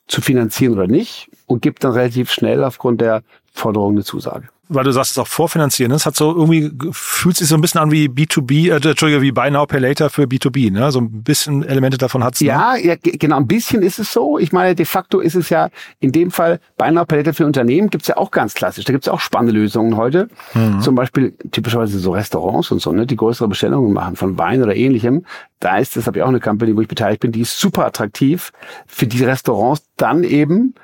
zu 0.06 0.20
finanzieren 0.20 0.74
oder 0.74 0.86
nicht 0.86 1.30
und 1.46 1.62
gibt 1.62 1.84
dann 1.84 1.92
relativ 1.92 2.30
schnell 2.30 2.64
aufgrund 2.64 3.00
der 3.00 3.22
Forderung 3.52 3.92
eine 3.92 4.04
Zusage 4.04 4.48
weil 4.68 4.84
du 4.84 4.92
sagst 4.92 5.12
es 5.12 5.18
auch 5.18 5.26
vorfinanzieren, 5.26 5.92
das 5.92 6.06
hat 6.06 6.16
so 6.16 6.34
irgendwie, 6.34 6.70
fühlt 6.92 7.36
sich 7.36 7.48
so 7.48 7.54
ein 7.54 7.60
bisschen 7.60 7.80
an 7.80 7.90
wie 7.90 8.06
B2B, 8.08 8.70
äh, 8.70 8.88
Entschuldige, 8.88 9.22
wie 9.22 9.32
Buy 9.32 9.50
Now 9.50 9.66
Pay 9.66 9.80
Later 9.80 10.10
für 10.10 10.24
B2B, 10.24 10.72
ne? 10.72 10.90
So 10.90 11.00
ein 11.00 11.22
bisschen 11.22 11.62
Elemente 11.64 11.98
davon 11.98 12.24
hat's. 12.24 12.40
Ne? 12.40 12.48
Ja, 12.48 12.76
ja, 12.76 12.94
genau, 13.00 13.36
ein 13.36 13.46
bisschen 13.46 13.82
ist 13.82 13.98
es 13.98 14.12
so. 14.12 14.38
Ich 14.38 14.52
meine, 14.52 14.74
de 14.74 14.86
facto 14.86 15.20
ist 15.20 15.34
es 15.34 15.50
ja 15.50 15.68
in 16.00 16.12
dem 16.12 16.30
Fall 16.30 16.60
Buy 16.76 16.90
Now 16.90 17.04
Pay 17.04 17.18
Later 17.18 17.34
für 17.34 17.46
Unternehmen 17.46 17.90
gibt's 17.90 18.08
ja 18.08 18.16
auch 18.16 18.30
ganz 18.30 18.54
klassisch. 18.54 18.84
Da 18.84 18.92
gibt's 18.92 19.06
ja 19.06 19.12
auch 19.12 19.20
spannende 19.20 19.52
Lösungen 19.52 19.96
heute. 19.96 20.28
Mhm. 20.54 20.80
Zum 20.80 20.94
Beispiel 20.94 21.34
typischerweise 21.50 21.98
so 21.98 22.12
Restaurants 22.12 22.70
und 22.70 22.80
so, 22.80 22.92
ne, 22.92 23.06
die 23.06 23.16
größere 23.16 23.48
Bestellungen 23.48 23.92
machen 23.92 24.16
von 24.16 24.38
Wein 24.38 24.62
oder 24.62 24.74
ähnlichem. 24.74 25.24
Da 25.60 25.78
ist 25.78 25.96
das, 25.96 26.06
habe 26.06 26.18
ich 26.18 26.22
auch 26.22 26.28
eine 26.28 26.40
Company, 26.40 26.76
wo 26.76 26.80
ich 26.80 26.88
beteiligt 26.88 27.20
bin, 27.20 27.32
die 27.32 27.40
ist 27.40 27.58
super 27.58 27.86
attraktiv 27.86 28.52
für 28.86 29.06
die 29.06 29.24
Restaurants 29.24 29.84
dann 29.96 30.24
eben 30.24 30.74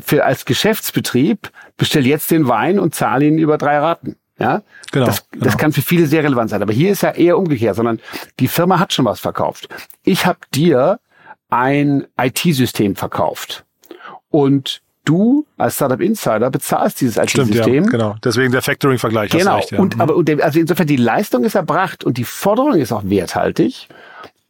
für 0.00 0.24
als 0.24 0.44
Geschäftsbetrieb 0.44 1.50
bestell 1.76 2.06
jetzt 2.06 2.30
den 2.30 2.48
Wein 2.48 2.78
und 2.78 2.94
zahle 2.94 3.26
ihn 3.26 3.38
über 3.38 3.58
drei 3.58 3.78
Raten. 3.78 4.16
Ja, 4.38 4.62
genau, 4.90 5.06
das, 5.06 5.28
das 5.30 5.40
genau. 5.40 5.56
kann 5.56 5.72
für 5.72 5.82
viele 5.82 6.06
sehr 6.06 6.24
relevant 6.24 6.50
sein. 6.50 6.60
Aber 6.62 6.72
hier 6.72 6.90
ist 6.90 7.02
ja 7.02 7.10
eher 7.10 7.38
umgekehrt, 7.38 7.76
sondern 7.76 8.00
die 8.40 8.48
Firma 8.48 8.80
hat 8.80 8.92
schon 8.92 9.04
was 9.04 9.20
verkauft. 9.20 9.68
Ich 10.02 10.26
habe 10.26 10.40
dir 10.52 10.98
ein 11.50 12.06
IT-System 12.20 12.96
verkauft 12.96 13.64
und 14.30 14.82
du 15.04 15.46
als 15.56 15.76
Startup 15.76 16.00
Insider 16.00 16.50
bezahlst 16.50 17.00
dieses 17.00 17.16
IT-System. 17.16 17.84
Ja, 17.84 17.90
genau. 17.90 18.16
Deswegen 18.24 18.50
der 18.50 18.62
Factoring-Vergleich. 18.62 19.30
Genau. 19.30 19.56
Recht, 19.56 19.70
ja. 19.70 19.78
Und 19.78 19.94
mhm. 19.94 20.00
aber 20.00 20.16
und 20.16 20.42
also 20.42 20.58
insofern 20.58 20.86
die 20.88 20.96
Leistung 20.96 21.44
ist 21.44 21.54
erbracht 21.54 22.02
und 22.02 22.18
die 22.18 22.24
Forderung 22.24 22.74
ist 22.74 22.90
auch 22.90 23.04
werthaltig. 23.04 23.88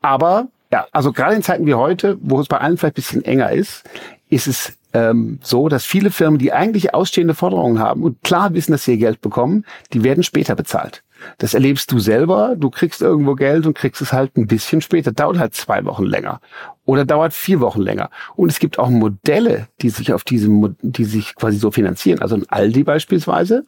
Aber 0.00 0.48
ja, 0.70 0.86
also 0.92 1.12
gerade 1.12 1.34
in 1.34 1.42
Zeiten 1.42 1.66
wie 1.66 1.74
heute, 1.74 2.16
wo 2.20 2.40
es 2.40 2.48
bei 2.48 2.58
allen 2.58 2.78
vielleicht 2.78 2.94
ein 2.94 3.02
bisschen 3.02 3.24
enger 3.24 3.52
ist, 3.52 3.84
ist 4.30 4.46
es 4.46 4.72
ähm, 4.94 5.40
so, 5.42 5.68
dass 5.68 5.84
viele 5.84 6.10
Firmen, 6.10 6.38
die 6.38 6.52
eigentlich 6.52 6.94
ausstehende 6.94 7.34
Forderungen 7.34 7.80
haben 7.80 8.02
und 8.02 8.22
klar 8.22 8.54
wissen, 8.54 8.72
dass 8.72 8.84
sie 8.84 8.92
ihr 8.92 8.98
Geld 8.98 9.20
bekommen, 9.20 9.64
die 9.92 10.04
werden 10.04 10.22
später 10.22 10.54
bezahlt. 10.54 11.02
Das 11.38 11.54
erlebst 11.54 11.90
du 11.90 11.98
selber. 11.98 12.54
Du 12.56 12.70
kriegst 12.70 13.00
irgendwo 13.00 13.34
Geld 13.34 13.66
und 13.66 13.74
kriegst 13.74 14.00
es 14.02 14.12
halt 14.12 14.36
ein 14.36 14.46
bisschen 14.46 14.80
später. 14.80 15.10
Dauert 15.10 15.38
halt 15.38 15.54
zwei 15.54 15.84
Wochen 15.84 16.04
länger 16.04 16.40
oder 16.84 17.04
dauert 17.04 17.32
vier 17.32 17.60
Wochen 17.60 17.80
länger. 17.80 18.10
Und 18.36 18.50
es 18.50 18.58
gibt 18.58 18.78
auch 18.78 18.88
Modelle, 18.88 19.68
die 19.80 19.90
sich 19.90 20.12
auf 20.12 20.22
diesem, 20.22 20.76
die 20.82 21.04
sich 21.04 21.34
quasi 21.34 21.56
so 21.58 21.70
finanzieren. 21.70 22.20
Also 22.20 22.36
ein 22.36 22.48
Aldi 22.48 22.84
beispielsweise, 22.84 23.64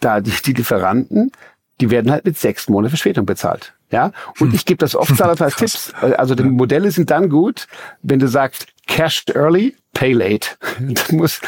da 0.00 0.20
die, 0.20 0.32
die 0.44 0.54
Lieferanten, 0.54 1.30
die 1.80 1.90
werden 1.90 2.10
halt 2.10 2.24
mit 2.24 2.36
sechs 2.36 2.68
Monaten 2.68 2.90
Verspätung 2.90 3.26
bezahlt. 3.26 3.74
Ja, 3.92 4.10
und 4.40 4.54
ich 4.54 4.64
gebe 4.64 4.78
das 4.78 4.96
oft 4.96 5.20
als 5.40 5.56
Tipps. 5.56 5.92
Also 6.16 6.34
die 6.34 6.42
Modelle 6.42 6.90
sind 6.90 7.10
dann 7.10 7.28
gut, 7.28 7.68
wenn 8.02 8.18
du 8.18 8.26
sagst, 8.26 8.66
Cash 8.86 9.26
early, 9.34 9.76
pay 9.92 10.12
late. 10.12 10.48
Das 10.80 11.12
muss, 11.12 11.40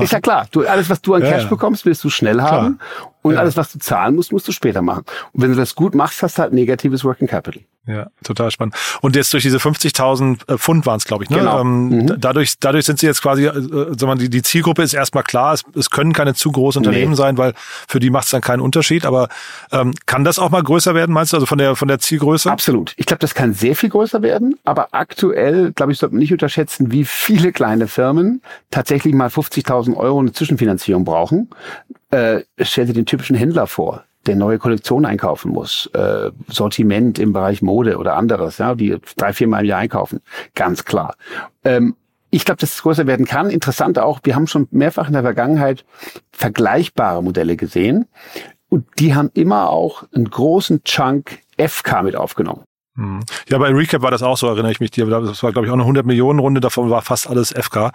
ist 0.00 0.12
ja 0.12 0.20
klar. 0.20 0.48
Du, 0.50 0.66
alles, 0.66 0.90
was 0.90 1.00
du 1.00 1.14
an 1.14 1.22
Cash 1.22 1.44
ja, 1.44 1.48
bekommst, 1.48 1.86
willst 1.86 2.04
du 2.04 2.10
schnell 2.10 2.42
haben. 2.42 2.78
Klar. 2.78 3.12
Und 3.22 3.34
ja. 3.34 3.40
alles, 3.40 3.56
was 3.56 3.72
du 3.72 3.78
zahlen 3.78 4.16
musst, 4.16 4.32
musst 4.32 4.46
du 4.48 4.52
später 4.52 4.82
machen. 4.82 5.04
Und 5.32 5.42
wenn 5.42 5.50
du 5.50 5.56
das 5.56 5.74
gut 5.74 5.94
machst, 5.94 6.22
hast 6.22 6.38
du 6.38 6.42
halt 6.42 6.52
negatives 6.52 7.04
Working 7.04 7.28
Capital. 7.28 7.62
Ja, 7.88 8.08
total 8.22 8.50
spannend. 8.50 8.74
Und 9.00 9.16
jetzt 9.16 9.32
durch 9.32 9.42
diese 9.42 9.56
50.000 9.56 10.46
äh, 10.46 10.58
Pfund 10.58 10.84
waren 10.84 10.98
es, 10.98 11.04
glaube 11.04 11.24
ich. 11.24 11.30
Ne? 11.30 11.38
Genau. 11.38 11.62
Ähm, 11.62 11.88
mhm. 11.88 12.20
Dadurch, 12.20 12.58
dadurch 12.60 12.84
sind 12.84 12.98
sie 12.98 13.06
jetzt 13.06 13.22
quasi, 13.22 13.46
äh, 13.46 13.52
sagen 13.52 13.98
wir, 14.00 14.14
die, 14.16 14.28
die 14.28 14.42
Zielgruppe 14.42 14.82
ist 14.82 14.92
erstmal 14.92 15.24
klar. 15.24 15.54
Es, 15.54 15.64
es 15.74 15.88
können 15.88 16.12
keine 16.12 16.34
zu 16.34 16.52
großen 16.52 16.80
Unternehmen 16.80 17.12
nee. 17.12 17.16
sein, 17.16 17.38
weil 17.38 17.54
für 17.88 17.98
die 17.98 18.10
macht 18.10 18.24
es 18.24 18.30
dann 18.30 18.42
keinen 18.42 18.60
Unterschied. 18.60 19.06
Aber 19.06 19.30
ähm, 19.72 19.94
kann 20.04 20.22
das 20.22 20.38
auch 20.38 20.50
mal 20.50 20.62
größer 20.62 20.94
werden, 20.94 21.12
meinst 21.14 21.32
du? 21.32 21.38
Also 21.38 21.46
von 21.46 21.56
der 21.56 21.76
von 21.76 21.88
der 21.88 21.98
Zielgröße? 21.98 22.52
Absolut. 22.52 22.92
Ich 22.98 23.06
glaube, 23.06 23.20
das 23.20 23.34
kann 23.34 23.54
sehr 23.54 23.74
viel 23.74 23.88
größer 23.88 24.20
werden. 24.20 24.58
Aber 24.64 24.88
aktuell, 24.92 25.72
glaube 25.72 25.92
ich, 25.92 25.98
sollte 25.98 26.14
man 26.14 26.20
nicht 26.20 26.32
unterschätzen, 26.32 26.92
wie 26.92 27.06
viele 27.06 27.52
kleine 27.52 27.88
Firmen 27.88 28.42
tatsächlich 28.70 29.14
mal 29.14 29.28
50.000 29.28 29.96
Euro 29.96 30.20
eine 30.20 30.32
Zwischenfinanzierung 30.32 31.06
brauchen. 31.06 31.48
Äh, 32.10 32.42
stell 32.60 32.84
dir 32.84 32.92
den 32.92 33.06
typischen 33.06 33.36
Händler 33.36 33.66
vor 33.66 34.04
der 34.26 34.36
neue 34.36 34.58
Kollektion 34.58 35.06
einkaufen 35.06 35.52
muss, 35.52 35.86
äh, 35.94 36.30
Sortiment 36.48 37.18
im 37.18 37.32
Bereich 37.32 37.62
Mode 37.62 37.98
oder 37.98 38.16
anderes, 38.16 38.58
ja, 38.58 38.74
die 38.74 38.96
drei, 39.16 39.32
viermal 39.32 39.60
im 39.60 39.66
Jahr 39.66 39.80
einkaufen, 39.80 40.20
ganz 40.54 40.84
klar. 40.84 41.14
Ähm, 41.64 41.96
ich 42.30 42.44
glaube, 42.44 42.60
dass 42.60 42.74
es 42.74 42.82
größer 42.82 43.06
werden 43.06 43.24
kann. 43.24 43.48
Interessant 43.48 43.98
auch, 43.98 44.20
wir 44.24 44.34
haben 44.34 44.46
schon 44.46 44.68
mehrfach 44.70 45.06
in 45.06 45.14
der 45.14 45.22
Vergangenheit 45.22 45.84
vergleichbare 46.30 47.22
Modelle 47.22 47.56
gesehen 47.56 48.06
und 48.68 48.86
die 48.98 49.14
haben 49.14 49.30
immer 49.32 49.70
auch 49.70 50.04
einen 50.14 50.28
großen 50.28 50.84
Chunk 50.84 51.38
FK 51.56 52.02
mit 52.02 52.16
aufgenommen. 52.16 52.64
Mhm. 52.98 53.20
Ja, 53.48 53.58
bei 53.58 53.68
Recap 53.68 54.02
war 54.02 54.10
das 54.10 54.24
auch 54.24 54.36
so, 54.36 54.48
erinnere 54.48 54.72
ich 54.72 54.80
mich 54.80 54.90
dir. 54.90 55.06
Das 55.06 55.42
war, 55.44 55.52
glaube 55.52 55.66
ich, 55.66 55.70
auch 55.70 55.76
eine 55.76 55.84
100 55.84 56.04
Millionen 56.04 56.40
Runde, 56.40 56.60
davon 56.60 56.90
war 56.90 57.00
fast 57.02 57.30
alles 57.30 57.52
FK. 57.52 57.92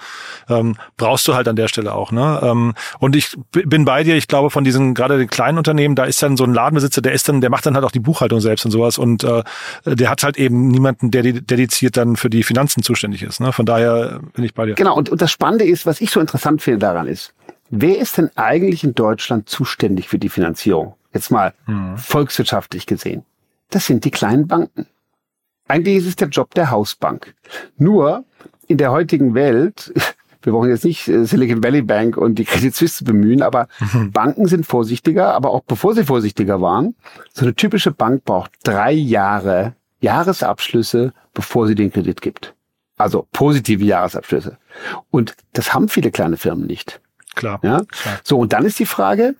Ähm, 0.48 0.78
brauchst 0.96 1.28
du 1.28 1.36
halt 1.36 1.50
an 1.50 1.58
der 1.58 1.68
Stelle 1.68 1.94
auch. 1.94 2.14
Ne? 2.14 2.40
Ähm, 2.42 2.74
und 3.00 3.18
ich 3.18 3.36
bin 3.52 3.84
bei 3.84 4.04
dir, 4.04 4.16
ich 4.16 4.30
glaube, 4.30 4.50
von 4.50 4.64
diesen, 4.64 4.94
gerade 4.94 5.18
den 5.18 5.28
kleinen 5.28 5.58
Unternehmen, 5.58 5.96
da 5.96 6.06
ist 6.06 6.24
dann 6.24 6.38
so 6.38 6.46
ein 6.46 6.54
Ladenbesitzer, 6.54 7.02
der 7.02 7.12
ist 7.12 7.28
dann, 7.28 7.42
der 7.42 7.50
macht 7.50 7.66
dann 7.66 7.76
halt 7.76 7.84
auch 7.84 7.92
die 7.92 8.00
Buchhaltung 8.00 8.40
selbst 8.40 8.64
und 8.64 8.72
sowas 8.72 8.98
und 8.98 9.26
äh, 9.26 9.44
der 9.86 10.10
hat 10.10 10.24
halt 10.24 10.38
eben 10.38 10.70
niemanden, 10.70 11.12
der 11.12 11.22
dediziert 11.24 11.98
dann 11.98 12.16
für 12.16 12.30
die 12.30 12.44
Finanzen 12.44 12.82
zuständig 12.82 13.24
ist. 13.24 13.42
Ne? 13.42 13.52
Von 13.52 13.66
daher 13.66 14.22
bin 14.34 14.46
ich 14.46 14.54
bei 14.54 14.66
dir. 14.66 14.76
Genau, 14.76 14.96
und, 14.96 15.10
und 15.10 15.22
das 15.22 15.32
Spannende 15.32 15.66
ist, 15.66 15.86
was 15.86 16.00
ich 16.00 16.12
so 16.12 16.22
interessant 16.22 16.62
finde 16.62 16.80
daran 16.80 17.08
ist, 17.08 17.34
wer 17.70 18.00
ist 18.00 18.18
denn 18.18 18.30
eigentlich 18.36 18.86
in 18.86 18.96
Deutschland 18.96 19.50
zuständig 19.50 20.08
für 20.08 20.18
die 20.18 20.30
Finanzierung? 20.30 20.96
Jetzt 21.14 21.30
mal 21.30 21.54
hm. 21.66 21.98
volkswirtschaftlich 21.98 22.86
gesehen. 22.86 23.26
Das 23.70 23.88
sind 23.88 24.06
die 24.06 24.12
kleinen 24.12 24.48
Banken. 24.48 24.86
Eigentlich 25.68 25.98
ist 25.98 26.08
es 26.08 26.16
der 26.16 26.30
Job 26.30 26.54
der 26.54 26.72
Hausbank. 26.72 27.36
Nur 27.78 28.26
in 28.68 28.78
der 28.78 28.92
heutigen 28.92 29.34
Welt, 29.34 29.94
wir 30.42 30.54
brauchen 30.54 30.70
jetzt 30.70 30.86
nicht 30.86 31.08
äh, 31.08 31.26
Silicon 31.26 31.64
Valley 31.64 31.82
Bank 31.82 32.18
und 32.18 32.36
die 32.36 32.46
Credit 32.46 32.76
Suisse 32.76 33.04
bemühen, 33.04 33.42
aber 33.42 33.68
mhm. 33.94 34.12
Banken 34.12 34.48
sind 34.48 34.66
vorsichtiger, 34.66 35.34
aber 35.34 35.52
auch 35.52 35.64
bevor 35.64 35.94
sie 35.96 36.04
vorsichtiger 36.04 36.62
waren, 36.62 36.96
so 37.34 37.46
eine 37.46 37.56
typische 37.56 37.92
Bank 37.92 38.26
braucht 38.26 38.52
drei 38.64 38.92
Jahre 38.92 39.76
Jahresabschlüsse, 40.02 41.14
bevor 41.34 41.68
sie 41.68 41.76
den 41.76 41.92
Kredit 41.92 42.22
gibt. 42.22 42.54
Also 42.98 43.28
positive 43.32 43.84
Jahresabschlüsse. 43.84 44.58
Und 45.10 45.36
das 45.54 45.74
haben 45.74 45.88
viele 45.88 46.12
kleine 46.12 46.38
Firmen 46.38 46.68
nicht. 46.68 47.00
Klar. 47.36 47.60
Ja? 47.64 47.82
Klar. 47.86 48.20
So, 48.24 48.38
und 48.38 48.54
dann 48.54 48.66
ist 48.66 48.80
die 48.80 48.86
Frage, 48.86 49.36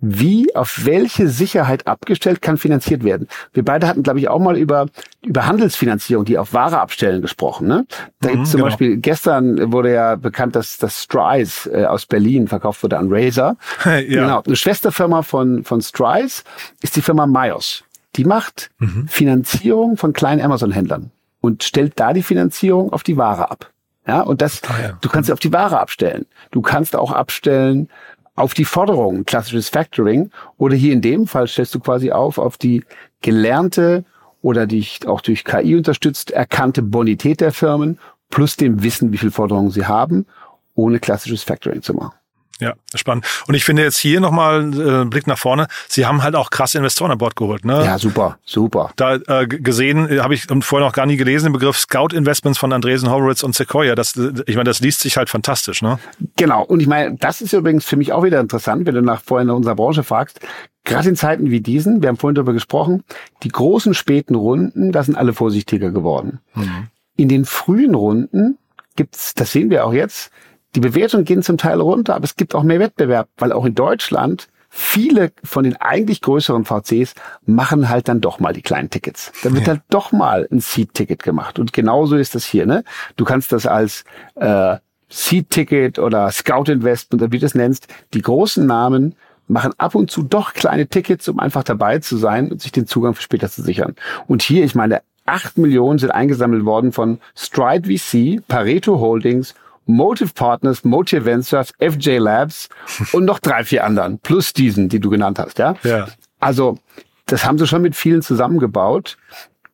wie, 0.00 0.54
auf 0.54 0.84
welche 0.84 1.28
Sicherheit 1.28 1.86
abgestellt 1.86 2.40
kann 2.40 2.56
finanziert 2.56 3.02
werden. 3.02 3.26
Wir 3.52 3.64
beide 3.64 3.88
hatten, 3.88 4.04
glaube 4.04 4.20
ich, 4.20 4.28
auch 4.28 4.38
mal 4.38 4.56
über, 4.56 4.86
über 5.24 5.46
Handelsfinanzierung, 5.46 6.24
die 6.24 6.38
auf 6.38 6.52
Ware 6.52 6.80
abstellen 6.80 7.20
gesprochen. 7.20 7.66
Ne? 7.66 7.86
Da 8.20 8.28
mhm, 8.28 8.32
gibt 8.32 8.44
es 8.44 8.50
zum 8.52 8.58
genau. 8.58 8.70
Beispiel, 8.70 8.96
gestern 8.98 9.72
wurde 9.72 9.92
ja 9.92 10.14
bekannt, 10.14 10.54
dass 10.54 10.78
das 10.78 11.02
Strice 11.02 11.68
äh, 11.72 11.84
aus 11.86 12.06
Berlin 12.06 12.46
verkauft 12.46 12.82
wurde 12.84 12.96
an 12.96 13.08
Razer. 13.10 13.56
ja. 13.84 14.00
Genau. 14.00 14.42
Eine 14.42 14.56
Schwesterfirma 14.56 15.22
von, 15.22 15.64
von 15.64 15.80
Strice 15.80 16.44
ist 16.80 16.94
die 16.94 17.02
Firma 17.02 17.26
Myos. 17.26 17.82
Die 18.14 18.24
macht 18.24 18.70
mhm. 18.78 19.08
Finanzierung 19.08 19.96
von 19.96 20.12
kleinen 20.12 20.40
Amazon-Händlern 20.40 21.10
und 21.40 21.64
stellt 21.64 21.98
da 21.98 22.12
die 22.12 22.22
Finanzierung 22.22 22.92
auf 22.92 23.02
die 23.02 23.16
Ware 23.16 23.50
ab. 23.50 23.70
Ja, 24.06 24.22
und 24.22 24.40
das, 24.40 24.62
ah, 24.66 24.80
ja. 24.80 24.98
du 25.02 25.08
kannst 25.10 25.26
sie 25.26 25.34
auf 25.34 25.38
die 25.38 25.52
Ware 25.52 25.78
abstellen. 25.78 26.24
Du 26.50 26.62
kannst 26.62 26.96
auch 26.96 27.12
abstellen, 27.12 27.90
auf 28.38 28.54
die 28.54 28.64
Forderung, 28.64 29.24
klassisches 29.24 29.68
Factoring, 29.68 30.30
oder 30.56 30.76
hier 30.76 30.92
in 30.92 31.02
dem 31.02 31.26
Fall 31.26 31.46
stellst 31.46 31.74
du 31.74 31.80
quasi 31.80 32.12
auf, 32.12 32.38
auf 32.38 32.56
die 32.56 32.84
gelernte 33.20 34.04
oder 34.42 34.66
die 34.66 34.86
auch 35.06 35.20
durch 35.20 35.44
KI 35.44 35.76
unterstützt 35.76 36.30
erkannte 36.30 36.82
Bonität 36.82 37.40
der 37.40 37.52
Firmen 37.52 37.98
plus 38.30 38.56
dem 38.56 38.82
Wissen, 38.82 39.12
wie 39.12 39.18
viel 39.18 39.30
Forderungen 39.30 39.70
sie 39.70 39.86
haben, 39.86 40.26
ohne 40.74 41.00
klassisches 41.00 41.42
Factoring 41.42 41.82
zu 41.82 41.94
machen. 41.94 42.17
Ja, 42.60 42.74
spannend. 42.94 43.24
Und 43.46 43.54
ich 43.54 43.64
finde 43.64 43.82
jetzt 43.82 43.98
hier 43.98 44.20
nochmal 44.20 45.02
äh, 45.02 45.04
Blick 45.04 45.28
nach 45.28 45.38
vorne. 45.38 45.68
Sie 45.88 46.06
haben 46.06 46.22
halt 46.24 46.34
auch 46.34 46.50
krasse 46.50 46.78
Investoren 46.78 47.12
an 47.12 47.18
Bord 47.18 47.36
geholt, 47.36 47.64
ne? 47.64 47.84
Ja, 47.84 47.98
super, 47.98 48.38
super. 48.44 48.90
Da 48.96 49.14
äh, 49.14 49.46
gesehen, 49.46 50.10
äh, 50.10 50.18
habe 50.18 50.34
ich 50.34 50.46
vorher 50.62 50.86
noch 50.86 50.94
gar 50.94 51.06
nie 51.06 51.16
gelesen, 51.16 51.46
den 51.46 51.52
Begriff 51.52 51.78
Scout 51.78 52.08
Investments 52.12 52.58
von 52.58 52.72
Andresen 52.72 53.10
Horowitz 53.10 53.44
und 53.44 53.54
Sequoia. 53.54 53.94
Das, 53.94 54.16
ich 54.46 54.56
meine, 54.56 54.64
das 54.64 54.80
liest 54.80 55.00
sich 55.00 55.16
halt 55.16 55.28
fantastisch, 55.28 55.82
ne? 55.82 56.00
Genau. 56.36 56.64
Und 56.64 56.80
ich 56.80 56.88
meine, 56.88 57.16
das 57.16 57.40
ist 57.40 57.52
übrigens 57.52 57.84
für 57.84 57.96
mich 57.96 58.12
auch 58.12 58.24
wieder 58.24 58.40
interessant, 58.40 58.86
wenn 58.86 58.94
du 58.94 59.02
nach 59.02 59.22
vorhin 59.22 59.48
in 59.48 59.54
unserer 59.54 59.76
Branche 59.76 60.02
fragst. 60.02 60.40
Gerade 60.84 61.10
in 61.10 61.16
Zeiten 61.16 61.50
wie 61.50 61.60
diesen, 61.60 62.02
wir 62.02 62.08
haben 62.08 62.16
vorhin 62.16 62.34
darüber 62.34 62.54
gesprochen, 62.54 63.04
die 63.42 63.50
großen 63.50 63.94
späten 63.94 64.34
Runden, 64.34 64.90
da 64.90 65.04
sind 65.04 65.16
alle 65.16 65.32
vorsichtiger 65.32 65.90
geworden. 65.90 66.40
Mhm. 66.54 66.88
In 67.16 67.28
den 67.28 67.44
frühen 67.44 67.94
Runden 67.94 68.58
gibt's, 68.96 69.34
das 69.34 69.52
sehen 69.52 69.70
wir 69.70 69.86
auch 69.86 69.92
jetzt, 69.92 70.30
die 70.74 70.80
Bewertungen 70.80 71.24
gehen 71.24 71.42
zum 71.42 71.58
Teil 71.58 71.80
runter, 71.80 72.14
aber 72.14 72.24
es 72.24 72.36
gibt 72.36 72.54
auch 72.54 72.62
mehr 72.62 72.80
Wettbewerb, 72.80 73.28
weil 73.38 73.52
auch 73.52 73.64
in 73.64 73.74
Deutschland 73.74 74.48
viele 74.70 75.32
von 75.42 75.64
den 75.64 75.76
eigentlich 75.76 76.20
größeren 76.20 76.64
VCs 76.64 77.14
machen 77.46 77.88
halt 77.88 78.08
dann 78.08 78.20
doch 78.20 78.38
mal 78.38 78.52
die 78.52 78.62
kleinen 78.62 78.90
Tickets. 78.90 79.32
Da 79.42 79.52
wird 79.52 79.66
ja. 79.66 79.74
halt 79.74 79.82
doch 79.88 80.12
mal 80.12 80.46
ein 80.50 80.60
Seed-Ticket 80.60 81.22
gemacht. 81.22 81.58
Und 81.58 81.72
genauso 81.72 82.16
ist 82.16 82.34
das 82.34 82.44
hier. 82.44 82.66
Ne? 82.66 82.84
Du 83.16 83.24
kannst 83.24 83.50
das 83.52 83.66
als 83.66 84.04
äh, 84.34 84.76
Seed-Ticket 85.08 85.98
oder 85.98 86.30
Scout-Investment, 86.30 87.22
oder 87.22 87.32
wie 87.32 87.38
du 87.38 87.46
es 87.46 87.54
nennst, 87.54 87.88
die 88.12 88.20
großen 88.20 88.66
Namen 88.66 89.14
machen 89.46 89.72
ab 89.78 89.94
und 89.94 90.10
zu 90.10 90.22
doch 90.22 90.52
kleine 90.52 90.86
Tickets, 90.86 91.26
um 91.28 91.38
einfach 91.38 91.64
dabei 91.64 91.98
zu 92.00 92.18
sein 92.18 92.52
und 92.52 92.60
sich 92.60 92.70
den 92.70 92.86
Zugang 92.86 93.14
für 93.14 93.22
später 93.22 93.48
zu 93.48 93.62
sichern. 93.62 93.94
Und 94.26 94.42
hier, 94.42 94.64
ich 94.64 94.74
meine, 94.74 95.00
acht 95.24 95.56
Millionen 95.56 95.98
sind 95.98 96.10
eingesammelt 96.10 96.66
worden 96.66 96.92
von 96.92 97.18
Stride 97.34 97.88
VC, 97.88 98.46
Pareto 98.46 99.00
Holdings 99.00 99.54
Motive 99.88 100.32
Partners, 100.34 100.84
Motive 100.84 101.24
Ventures, 101.24 101.72
FJ 101.80 102.18
Labs 102.18 102.68
und 103.12 103.24
noch 103.24 103.38
drei, 103.38 103.64
vier 103.64 103.84
anderen, 103.84 104.18
plus 104.18 104.52
diesen, 104.52 104.88
die 104.88 105.00
du 105.00 105.10
genannt 105.10 105.38
hast, 105.38 105.58
ja? 105.58 105.74
Ja. 105.82 106.06
Also, 106.38 106.78
das 107.26 107.44
haben 107.44 107.58
sie 107.58 107.66
schon 107.66 107.82
mit 107.82 107.96
vielen 107.96 108.22
zusammengebaut. 108.22 109.16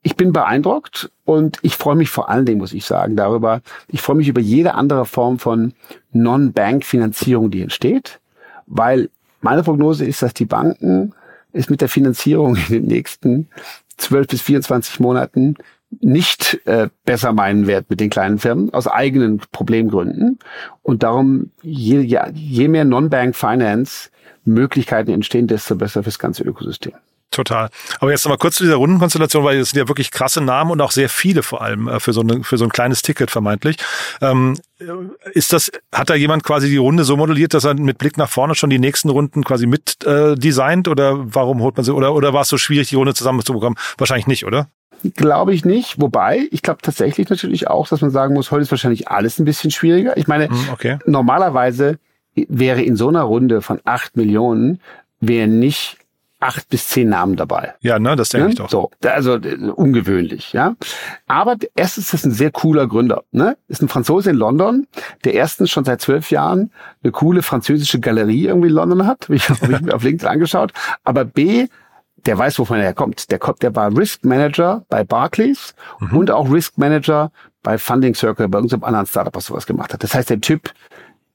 Ich 0.02 0.16
bin 0.16 0.32
beeindruckt 0.32 1.10
und 1.24 1.58
ich 1.62 1.76
freue 1.76 1.96
mich 1.96 2.10
vor 2.10 2.28
allen 2.28 2.46
Dingen, 2.46 2.58
muss 2.58 2.72
ich 2.72 2.84
sagen, 2.84 3.16
darüber. 3.16 3.60
Ich 3.88 4.02
freue 4.02 4.16
mich 4.16 4.28
über 4.28 4.40
jede 4.40 4.74
andere 4.74 5.04
Form 5.04 5.38
von 5.38 5.72
Non-Bank-Finanzierung, 6.12 7.50
die 7.50 7.62
entsteht, 7.62 8.20
weil 8.66 9.10
meine 9.40 9.62
Prognose 9.62 10.04
ist, 10.04 10.22
dass 10.22 10.34
die 10.34 10.46
Banken 10.46 11.12
es 11.52 11.70
mit 11.70 11.80
der 11.80 11.88
Finanzierung 11.88 12.56
in 12.56 12.68
den 12.68 12.86
nächsten 12.86 13.48
12 13.96 14.26
bis 14.26 14.42
24 14.42 15.00
Monaten 15.00 15.56
nicht 16.00 16.60
äh, 16.66 16.88
besser 17.04 17.32
meinen 17.32 17.66
Wert 17.66 17.90
mit 17.90 18.00
den 18.00 18.10
kleinen 18.10 18.38
Firmen 18.38 18.72
aus 18.72 18.86
eigenen 18.86 19.40
Problemgründen. 19.52 20.38
Und 20.82 21.02
darum, 21.02 21.50
je, 21.62 22.00
ja, 22.00 22.28
je 22.32 22.68
mehr 22.68 22.84
Non-Bank 22.84 23.36
Finance 23.36 24.10
Möglichkeiten 24.44 25.10
entstehen, 25.10 25.46
desto 25.46 25.76
besser 25.76 26.02
fürs 26.02 26.18
ganze 26.18 26.44
Ökosystem. 26.44 26.92
Total. 27.34 27.68
Aber 27.98 28.12
jetzt 28.12 28.24
nochmal 28.24 28.38
kurz 28.38 28.56
zu 28.56 28.62
dieser 28.62 28.76
Rundenkonstellation, 28.76 29.42
weil 29.42 29.58
es 29.58 29.70
sind 29.70 29.80
ja 29.80 29.88
wirklich 29.88 30.12
krasse 30.12 30.40
Namen 30.40 30.70
und 30.70 30.80
auch 30.80 30.92
sehr 30.92 31.08
viele 31.08 31.42
vor 31.42 31.62
allem 31.62 31.88
äh, 31.88 31.98
für 31.98 32.12
so, 32.12 32.20
eine, 32.20 32.44
für 32.44 32.58
so 32.58 32.64
ein 32.64 32.70
kleines 32.70 33.02
Ticket 33.02 33.28
vermeintlich. 33.30 33.76
Ähm, 34.20 34.56
ist 35.32 35.52
das, 35.52 35.72
hat 35.92 36.10
da 36.10 36.14
jemand 36.14 36.44
quasi 36.44 36.68
die 36.68 36.76
Runde 36.76 37.02
so 37.02 37.16
modelliert, 37.16 37.52
dass 37.52 37.64
er 37.64 37.74
mit 37.74 37.98
Blick 37.98 38.18
nach 38.18 38.28
vorne 38.28 38.54
schon 38.54 38.70
die 38.70 38.78
nächsten 38.78 39.08
Runden 39.08 39.42
quasi 39.42 39.66
mit 39.66 40.04
äh, 40.04 40.36
designt 40.36 40.86
oder 40.86 41.34
warum 41.34 41.60
holt 41.60 41.76
man 41.76 41.84
sie 41.84 41.92
oder, 41.92 42.14
oder 42.14 42.32
war 42.32 42.42
es 42.42 42.48
so 42.48 42.58
schwierig, 42.58 42.90
die 42.90 42.96
Runde 42.96 43.14
zusammenzubekommen? 43.14 43.78
Wahrscheinlich 43.98 44.28
nicht, 44.28 44.44
oder? 44.44 44.68
Glaube 45.16 45.54
ich 45.54 45.64
nicht. 45.64 46.00
Wobei, 46.00 46.48
ich 46.50 46.62
glaube 46.62 46.80
tatsächlich 46.82 47.28
natürlich 47.28 47.68
auch, 47.68 47.88
dass 47.88 48.00
man 48.00 48.10
sagen 48.10 48.34
muss, 48.34 48.50
heute 48.50 48.62
ist 48.62 48.70
wahrscheinlich 48.70 49.08
alles 49.08 49.38
ein 49.38 49.44
bisschen 49.44 49.70
schwieriger. 49.70 50.16
Ich 50.16 50.26
meine, 50.26 50.48
hm, 50.48 50.68
okay. 50.72 50.98
normalerweise 51.06 51.98
wäre 52.34 52.82
in 52.82 52.96
so 52.96 53.08
einer 53.08 53.22
Runde 53.22 53.62
von 53.62 53.80
acht 53.84 54.16
Millionen, 54.16 54.80
wäre 55.20 55.46
nicht 55.46 55.98
acht 56.44 56.68
bis 56.68 56.88
zehn 56.88 57.08
Namen 57.08 57.36
dabei. 57.36 57.74
Ja, 57.80 57.98
ne, 57.98 58.16
das 58.16 58.28
denke 58.28 58.48
ja? 58.48 58.50
ich 58.50 58.56
doch. 58.56 58.68
So, 58.68 58.90
also 59.02 59.38
ungewöhnlich, 59.74 60.52
ja. 60.52 60.76
Aber 61.26 61.56
erstens 61.74 62.04
ist 62.04 62.12
das 62.12 62.24
ein 62.24 62.32
sehr 62.32 62.50
cooler 62.50 62.86
Gründer. 62.86 63.24
Ne? 63.32 63.56
Ist 63.68 63.82
ein 63.82 63.88
Franzose 63.88 64.30
in 64.30 64.36
London, 64.36 64.86
der 65.24 65.34
erstens 65.34 65.70
schon 65.70 65.84
seit 65.84 66.02
zwölf 66.02 66.30
Jahren 66.30 66.70
eine 67.02 67.12
coole 67.12 67.42
französische 67.42 67.98
Galerie 67.98 68.46
irgendwie 68.46 68.68
in 68.68 68.74
London 68.74 69.06
hat, 69.06 69.30
wie 69.30 69.36
ich, 69.36 69.48
hab 69.48 69.62
ich 69.62 69.80
mir 69.80 69.94
auf 69.94 70.02
LinkedIn 70.02 70.28
angeschaut. 70.28 70.72
Aber 71.02 71.24
B 71.24 71.68
der 72.26 72.38
weiß, 72.38 72.58
wovon 72.58 72.78
er 72.78 72.94
kommt. 72.94 73.30
Der 73.30 73.38
kommt, 73.38 73.62
der 73.62 73.74
war 73.74 73.96
Risk 73.96 74.24
Manager 74.24 74.84
bei 74.88 75.04
Barclays 75.04 75.74
mhm. 76.00 76.16
und 76.16 76.30
auch 76.30 76.50
Risk 76.50 76.78
Manager 76.78 77.30
bei 77.62 77.78
Funding 77.78 78.14
Circle, 78.14 78.48
bei 78.48 78.58
irgendeinem 78.58 78.84
anderen 78.84 79.06
Startup, 79.06 79.34
was 79.34 79.46
sowas 79.46 79.66
gemacht 79.66 79.92
hat. 79.92 80.02
Das 80.02 80.14
heißt, 80.14 80.30
der 80.30 80.40
Typ, 80.40 80.72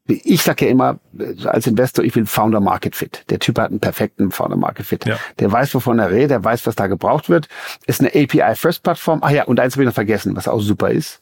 ich 0.05 0.41
sage 0.41 0.65
ja 0.65 0.71
immer 0.71 0.99
als 1.45 1.67
Investor, 1.67 2.03
ich 2.03 2.15
will 2.15 2.25
Founder 2.25 2.59
Market 2.59 2.95
Fit. 2.95 3.25
Der 3.29 3.39
Typ 3.39 3.59
hat 3.59 3.69
einen 3.69 3.79
perfekten 3.79 4.31
Founder 4.31 4.57
Market 4.57 4.85
Fit. 4.85 5.05
Ja. 5.05 5.17
Der 5.39 5.51
weiß, 5.51 5.73
wovon 5.75 5.99
er 5.99 6.11
redet, 6.11 6.31
der 6.31 6.43
weiß, 6.43 6.65
was 6.65 6.75
da 6.75 6.87
gebraucht 6.87 7.29
wird. 7.29 7.47
Ist 7.85 8.01
eine 8.01 8.09
API 8.09 8.55
First 8.55 8.83
Plattform. 8.83 9.19
Ah 9.23 9.31
ja, 9.31 9.43
und 9.45 9.59
eins 9.59 9.73
habe 9.73 9.83
ich 9.83 9.87
noch 9.87 9.93
vergessen, 9.93 10.35
was 10.35 10.47
auch 10.47 10.61
super 10.61 10.89
ist. 10.89 11.21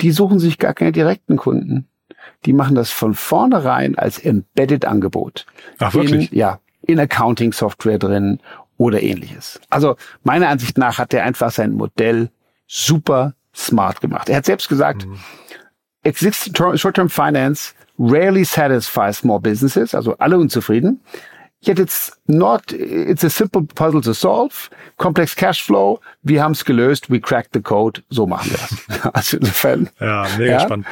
Die 0.00 0.10
suchen 0.10 0.38
sich 0.38 0.58
gar 0.58 0.74
keine 0.74 0.92
direkten 0.92 1.36
Kunden. 1.36 1.88
Die 2.44 2.52
machen 2.52 2.74
das 2.74 2.90
von 2.90 3.14
vornherein 3.14 3.98
als 3.98 4.18
Embedded 4.18 4.84
Angebot. 4.84 5.46
Ach, 5.78 5.94
wirklich? 5.94 6.32
In, 6.32 6.38
ja, 6.38 6.60
in 6.88 6.98
Accounting-Software 6.98 7.98
drin 7.98 8.40
oder 8.78 9.02
ähnliches. 9.02 9.60
Also 9.70 9.96
meiner 10.24 10.48
Ansicht 10.48 10.78
nach 10.78 10.98
hat 10.98 11.14
er 11.14 11.24
einfach 11.24 11.52
sein 11.52 11.74
Modell 11.74 12.30
super 12.66 13.34
smart 13.54 14.00
gemacht. 14.00 14.28
Er 14.28 14.38
hat 14.38 14.46
selbst 14.46 14.68
gesagt, 14.68 15.06
mhm. 15.06 15.18
existing 16.02 16.54
short-term 16.54 17.08
finance 17.08 17.74
rarely 17.98 18.44
satisfies 18.44 19.18
small 19.18 19.40
businesses, 19.40 19.94
also 19.94 20.16
alle 20.18 20.38
unzufrieden. 20.38 21.00
Yet 21.60 21.80
it's 21.80 22.16
not, 22.28 22.72
it's 22.72 23.24
a 23.24 23.30
simple 23.30 23.62
puzzle 23.62 24.00
to 24.02 24.14
solve. 24.14 24.70
Complex 24.96 25.34
cash 25.34 25.60
flow. 25.60 26.00
Wir 26.22 26.40
haben 26.40 26.52
es 26.52 26.64
gelöst. 26.64 27.10
We 27.10 27.20
cracked 27.20 27.52
the 27.52 27.60
code. 27.60 28.04
So 28.10 28.28
machen 28.28 28.52
wir 28.52 28.58
das. 28.58 29.14
also 29.14 29.36
insofern. 29.38 29.90
Ja, 29.98 30.28
mega 30.38 30.52
ja. 30.52 30.60
spannend. 30.60 30.86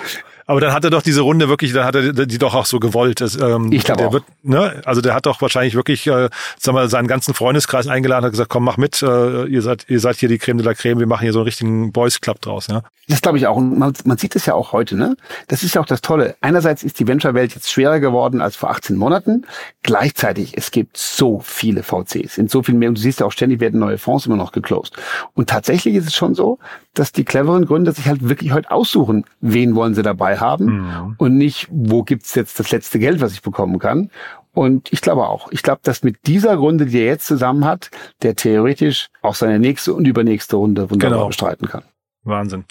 Aber 0.46 0.60
dann 0.60 0.72
hat 0.72 0.84
er 0.84 0.90
doch 0.90 1.02
diese 1.02 1.22
Runde 1.22 1.48
wirklich, 1.48 1.72
dann 1.72 1.84
hat 1.84 1.96
er 1.96 2.12
die 2.12 2.38
doch 2.38 2.54
auch 2.54 2.66
so 2.66 2.78
gewollt. 2.78 3.20
Das, 3.20 3.36
ähm, 3.40 3.72
ich 3.72 3.82
glaube 3.82 4.06
auch. 4.06 4.12
Wird, 4.12 4.24
ne, 4.42 4.80
also 4.84 5.00
der 5.00 5.14
hat 5.14 5.26
doch 5.26 5.42
wahrscheinlich 5.42 5.74
wirklich, 5.74 6.06
äh, 6.06 6.30
sagen 6.58 6.76
wir, 6.76 6.88
seinen 6.88 7.08
ganzen 7.08 7.34
Freundeskreis 7.34 7.88
eingeladen, 7.88 8.24
hat 8.24 8.32
gesagt, 8.32 8.50
komm, 8.50 8.64
mach 8.64 8.76
mit, 8.76 9.02
äh, 9.02 9.44
ihr 9.46 9.62
seid, 9.62 9.86
ihr 9.88 9.98
seid 9.98 10.16
hier 10.16 10.28
die 10.28 10.38
Creme 10.38 10.58
de 10.58 10.66
la 10.66 10.74
Creme, 10.74 11.00
wir 11.00 11.06
machen 11.06 11.22
hier 11.22 11.32
so 11.32 11.40
einen 11.40 11.46
richtigen 11.46 11.92
Boys 11.92 12.20
Club 12.20 12.40
draus, 12.40 12.68
ja. 12.68 12.82
Das 13.08 13.22
glaube 13.22 13.38
ich 13.38 13.46
auch. 13.46 13.56
Und 13.56 13.78
man, 13.78 13.92
man 14.04 14.18
sieht 14.18 14.34
es 14.34 14.46
ja 14.46 14.54
auch 14.54 14.72
heute, 14.72 14.96
ne? 14.96 15.16
Das 15.46 15.62
ist 15.62 15.74
ja 15.74 15.80
auch 15.80 15.86
das 15.86 16.00
Tolle. 16.00 16.34
Einerseits 16.40 16.82
ist 16.82 16.98
die 16.98 17.06
Venture-Welt 17.06 17.54
jetzt 17.54 17.70
schwerer 17.70 18.00
geworden 18.00 18.40
als 18.40 18.56
vor 18.56 18.70
18 18.70 18.96
Monaten. 18.96 19.46
Gleichzeitig, 19.82 20.56
es 20.56 20.72
gibt 20.72 20.96
so 20.96 21.40
viele 21.40 21.84
VCs, 21.84 22.34
sind 22.34 22.50
so 22.50 22.64
viel 22.64 22.74
mehr. 22.74 22.88
Und 22.88 22.98
du 22.98 23.02
siehst 23.02 23.20
ja 23.20 23.26
auch 23.26 23.32
ständig 23.32 23.60
werden 23.60 23.78
neue 23.78 23.98
Fonds 23.98 24.26
immer 24.26 24.36
noch 24.36 24.50
geclosed. 24.50 24.96
Und 25.34 25.48
tatsächlich 25.48 25.94
ist 25.94 26.08
es 26.08 26.14
schon 26.16 26.34
so, 26.34 26.58
dass 26.98 27.12
die 27.12 27.24
cleveren 27.24 27.66
Gründer 27.66 27.92
sich 27.92 28.06
halt 28.08 28.28
wirklich 28.28 28.52
heute 28.52 28.70
aussuchen, 28.70 29.24
wen 29.40 29.74
wollen 29.74 29.94
sie 29.94 30.02
dabei 30.02 30.38
haben 30.38 30.66
Mhm. 30.66 31.14
und 31.18 31.36
nicht, 31.36 31.68
wo 31.70 32.02
gibt's 32.02 32.34
jetzt 32.34 32.58
das 32.58 32.70
letzte 32.70 32.98
Geld, 32.98 33.20
was 33.20 33.32
ich 33.32 33.42
bekommen 33.42 33.78
kann. 33.78 34.10
Und 34.52 34.90
ich 34.92 35.02
glaube 35.02 35.28
auch, 35.28 35.52
ich 35.52 35.62
glaube, 35.62 35.80
dass 35.82 36.02
mit 36.02 36.16
dieser 36.26 36.54
Runde, 36.56 36.86
die 36.86 36.98
er 37.00 37.06
jetzt 37.06 37.26
zusammen 37.26 37.66
hat, 37.66 37.90
der 38.22 38.34
theoretisch 38.36 39.08
auch 39.20 39.34
seine 39.34 39.58
nächste 39.58 39.92
und 39.92 40.06
übernächste 40.06 40.56
Runde 40.56 40.90
wunderbar 40.90 41.18
Genau. 41.18 41.26
bestreiten 41.28 41.68
kann. 41.68 41.82
Wahnsinn. 42.26 42.64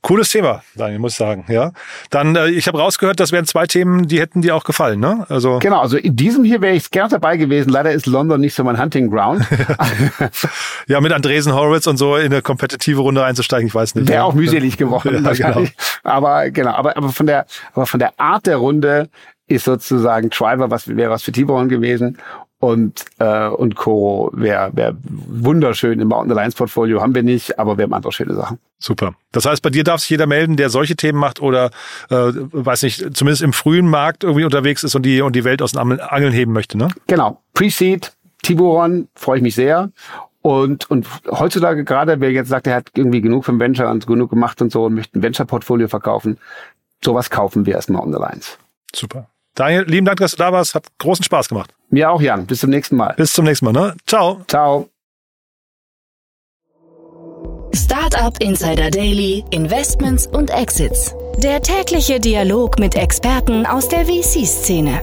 Cooles 0.00 0.30
Thema, 0.30 0.62
Daniel, 0.74 0.98
muss 0.98 1.12
ich 1.12 1.18
sagen, 1.18 1.44
ja. 1.48 1.72
Dann, 2.10 2.36
äh, 2.36 2.48
ich 2.48 2.66
habe 2.68 2.78
rausgehört, 2.78 3.20
das 3.20 3.32
wären 3.32 3.44
zwei 3.44 3.66
Themen, 3.66 4.08
die 4.08 4.20
hätten 4.20 4.42
dir 4.42 4.56
auch 4.56 4.64
gefallen, 4.64 5.00
ne? 5.00 5.26
Also 5.28 5.58
Genau, 5.58 5.80
also 5.80 5.96
in 5.96 6.16
diesem 6.16 6.44
hier 6.44 6.60
wäre 6.60 6.74
ich 6.74 6.90
gern 6.90 7.10
dabei 7.10 7.36
gewesen. 7.36 7.70
Leider 7.70 7.92
ist 7.92 8.06
London 8.06 8.40
nicht 8.40 8.54
so 8.54 8.64
mein 8.64 8.80
Hunting 8.80 9.10
Ground. 9.10 9.46
ja, 10.86 11.00
mit 11.00 11.12
Andresen 11.12 11.52
Horowitz 11.54 11.86
und 11.86 11.96
so 11.96 12.16
in 12.16 12.32
eine 12.32 12.42
kompetitive 12.42 13.00
Runde 13.00 13.24
einzusteigen, 13.24 13.66
ich 13.66 13.74
weiß 13.74 13.94
nicht. 13.94 14.08
Wäre 14.08 14.18
ja. 14.18 14.24
auch 14.24 14.34
mühselig 14.34 14.76
geworden 14.76 15.14
Ja, 15.14 15.24
wahrscheinlich. 15.24 15.74
Aber 16.02 16.50
genau, 16.50 16.72
aber, 16.72 16.96
aber 16.96 17.10
von 17.10 17.26
der, 17.26 17.46
aber 17.74 17.86
von 17.86 18.00
der 18.00 18.18
Art 18.18 18.46
der 18.46 18.56
Runde 18.56 19.08
ist 19.52 19.64
sozusagen 19.64 20.30
Driver 20.30 20.70
was 20.70 20.88
wäre 20.88 21.10
was 21.10 21.22
für 21.22 21.32
Tiburon 21.32 21.68
gewesen 21.68 22.18
und 22.58 23.04
äh, 23.18 23.48
und 23.48 23.74
Koro 23.74 24.30
wäre 24.34 24.70
wär 24.74 24.96
wunderschön 25.02 25.98
im 26.00 26.08
Mountain 26.08 26.32
Alliance 26.32 26.56
Portfolio 26.56 27.00
haben 27.00 27.14
wir 27.14 27.22
nicht, 27.22 27.58
aber 27.58 27.76
wir 27.76 27.84
haben 27.84 27.92
andere 27.92 28.12
schöne 28.12 28.34
Sachen. 28.34 28.58
Super. 28.78 29.14
Das 29.32 29.46
heißt, 29.46 29.62
bei 29.62 29.70
dir 29.70 29.82
darf 29.82 30.00
sich 30.00 30.10
jeder 30.10 30.26
melden, 30.26 30.56
der 30.56 30.70
solche 30.70 30.94
Themen 30.94 31.18
macht 31.18 31.40
oder 31.40 31.70
äh, 32.10 32.32
weiß 32.32 32.82
nicht, 32.84 33.16
zumindest 33.16 33.42
im 33.42 33.52
frühen 33.52 33.88
Markt 33.88 34.22
irgendwie 34.22 34.44
unterwegs 34.44 34.84
ist 34.84 34.94
und 34.94 35.02
die 35.02 35.20
und 35.22 35.34
die 35.34 35.44
Welt 35.44 35.60
aus 35.60 35.72
den 35.72 35.80
Angeln- 35.80 36.00
Angeln 36.00 36.32
heben 36.32 36.52
möchte, 36.52 36.78
ne? 36.78 36.88
Genau, 37.06 37.40
Pre-Seed, 37.54 38.12
Tiburon, 38.42 39.08
freue 39.14 39.38
ich 39.38 39.42
mich 39.42 39.54
sehr. 39.54 39.90
Und, 40.42 40.90
und 40.90 41.06
heutzutage 41.30 41.84
gerade, 41.84 42.20
wer 42.20 42.32
jetzt 42.32 42.48
sagt, 42.48 42.66
er 42.66 42.74
hat 42.74 42.90
irgendwie 42.94 43.20
genug 43.20 43.44
vom 43.44 43.60
Venture 43.60 43.88
und 43.90 44.06
genug 44.06 44.30
gemacht 44.30 44.60
und 44.60 44.72
so 44.72 44.84
und 44.84 44.94
möchte 44.94 45.18
ein 45.18 45.22
Venture-Portfolio 45.22 45.86
verkaufen, 45.86 46.38
sowas 47.04 47.30
kaufen 47.30 47.66
wir 47.66 47.74
erstmal 47.74 48.02
on 48.02 48.12
the 48.12 48.18
lines. 48.18 48.58
Super. 48.94 49.28
Daniel, 49.54 49.84
lieben 49.86 50.06
Dank, 50.06 50.18
dass 50.18 50.32
du 50.32 50.38
da 50.38 50.52
warst. 50.52 50.74
Hat 50.74 50.86
großen 50.98 51.24
Spaß 51.24 51.48
gemacht. 51.48 51.74
Mir 51.90 52.10
auch, 52.10 52.22
Jan. 52.22 52.46
Bis 52.46 52.60
zum 52.60 52.70
nächsten 52.70 52.96
Mal. 52.96 53.14
Bis 53.16 53.32
zum 53.32 53.44
nächsten 53.44 53.66
Mal, 53.66 53.72
ne? 53.72 53.96
Ciao. 54.06 54.42
Ciao. 54.48 54.88
Startup 57.74 58.34
Insider 58.40 58.90
Daily, 58.90 59.44
Investments 59.50 60.26
und 60.26 60.50
Exits. 60.50 61.14
Der 61.38 61.62
tägliche 61.62 62.20
Dialog 62.20 62.78
mit 62.78 62.94
Experten 62.94 63.66
aus 63.66 63.88
der 63.88 64.06
VC-Szene. 64.06 65.00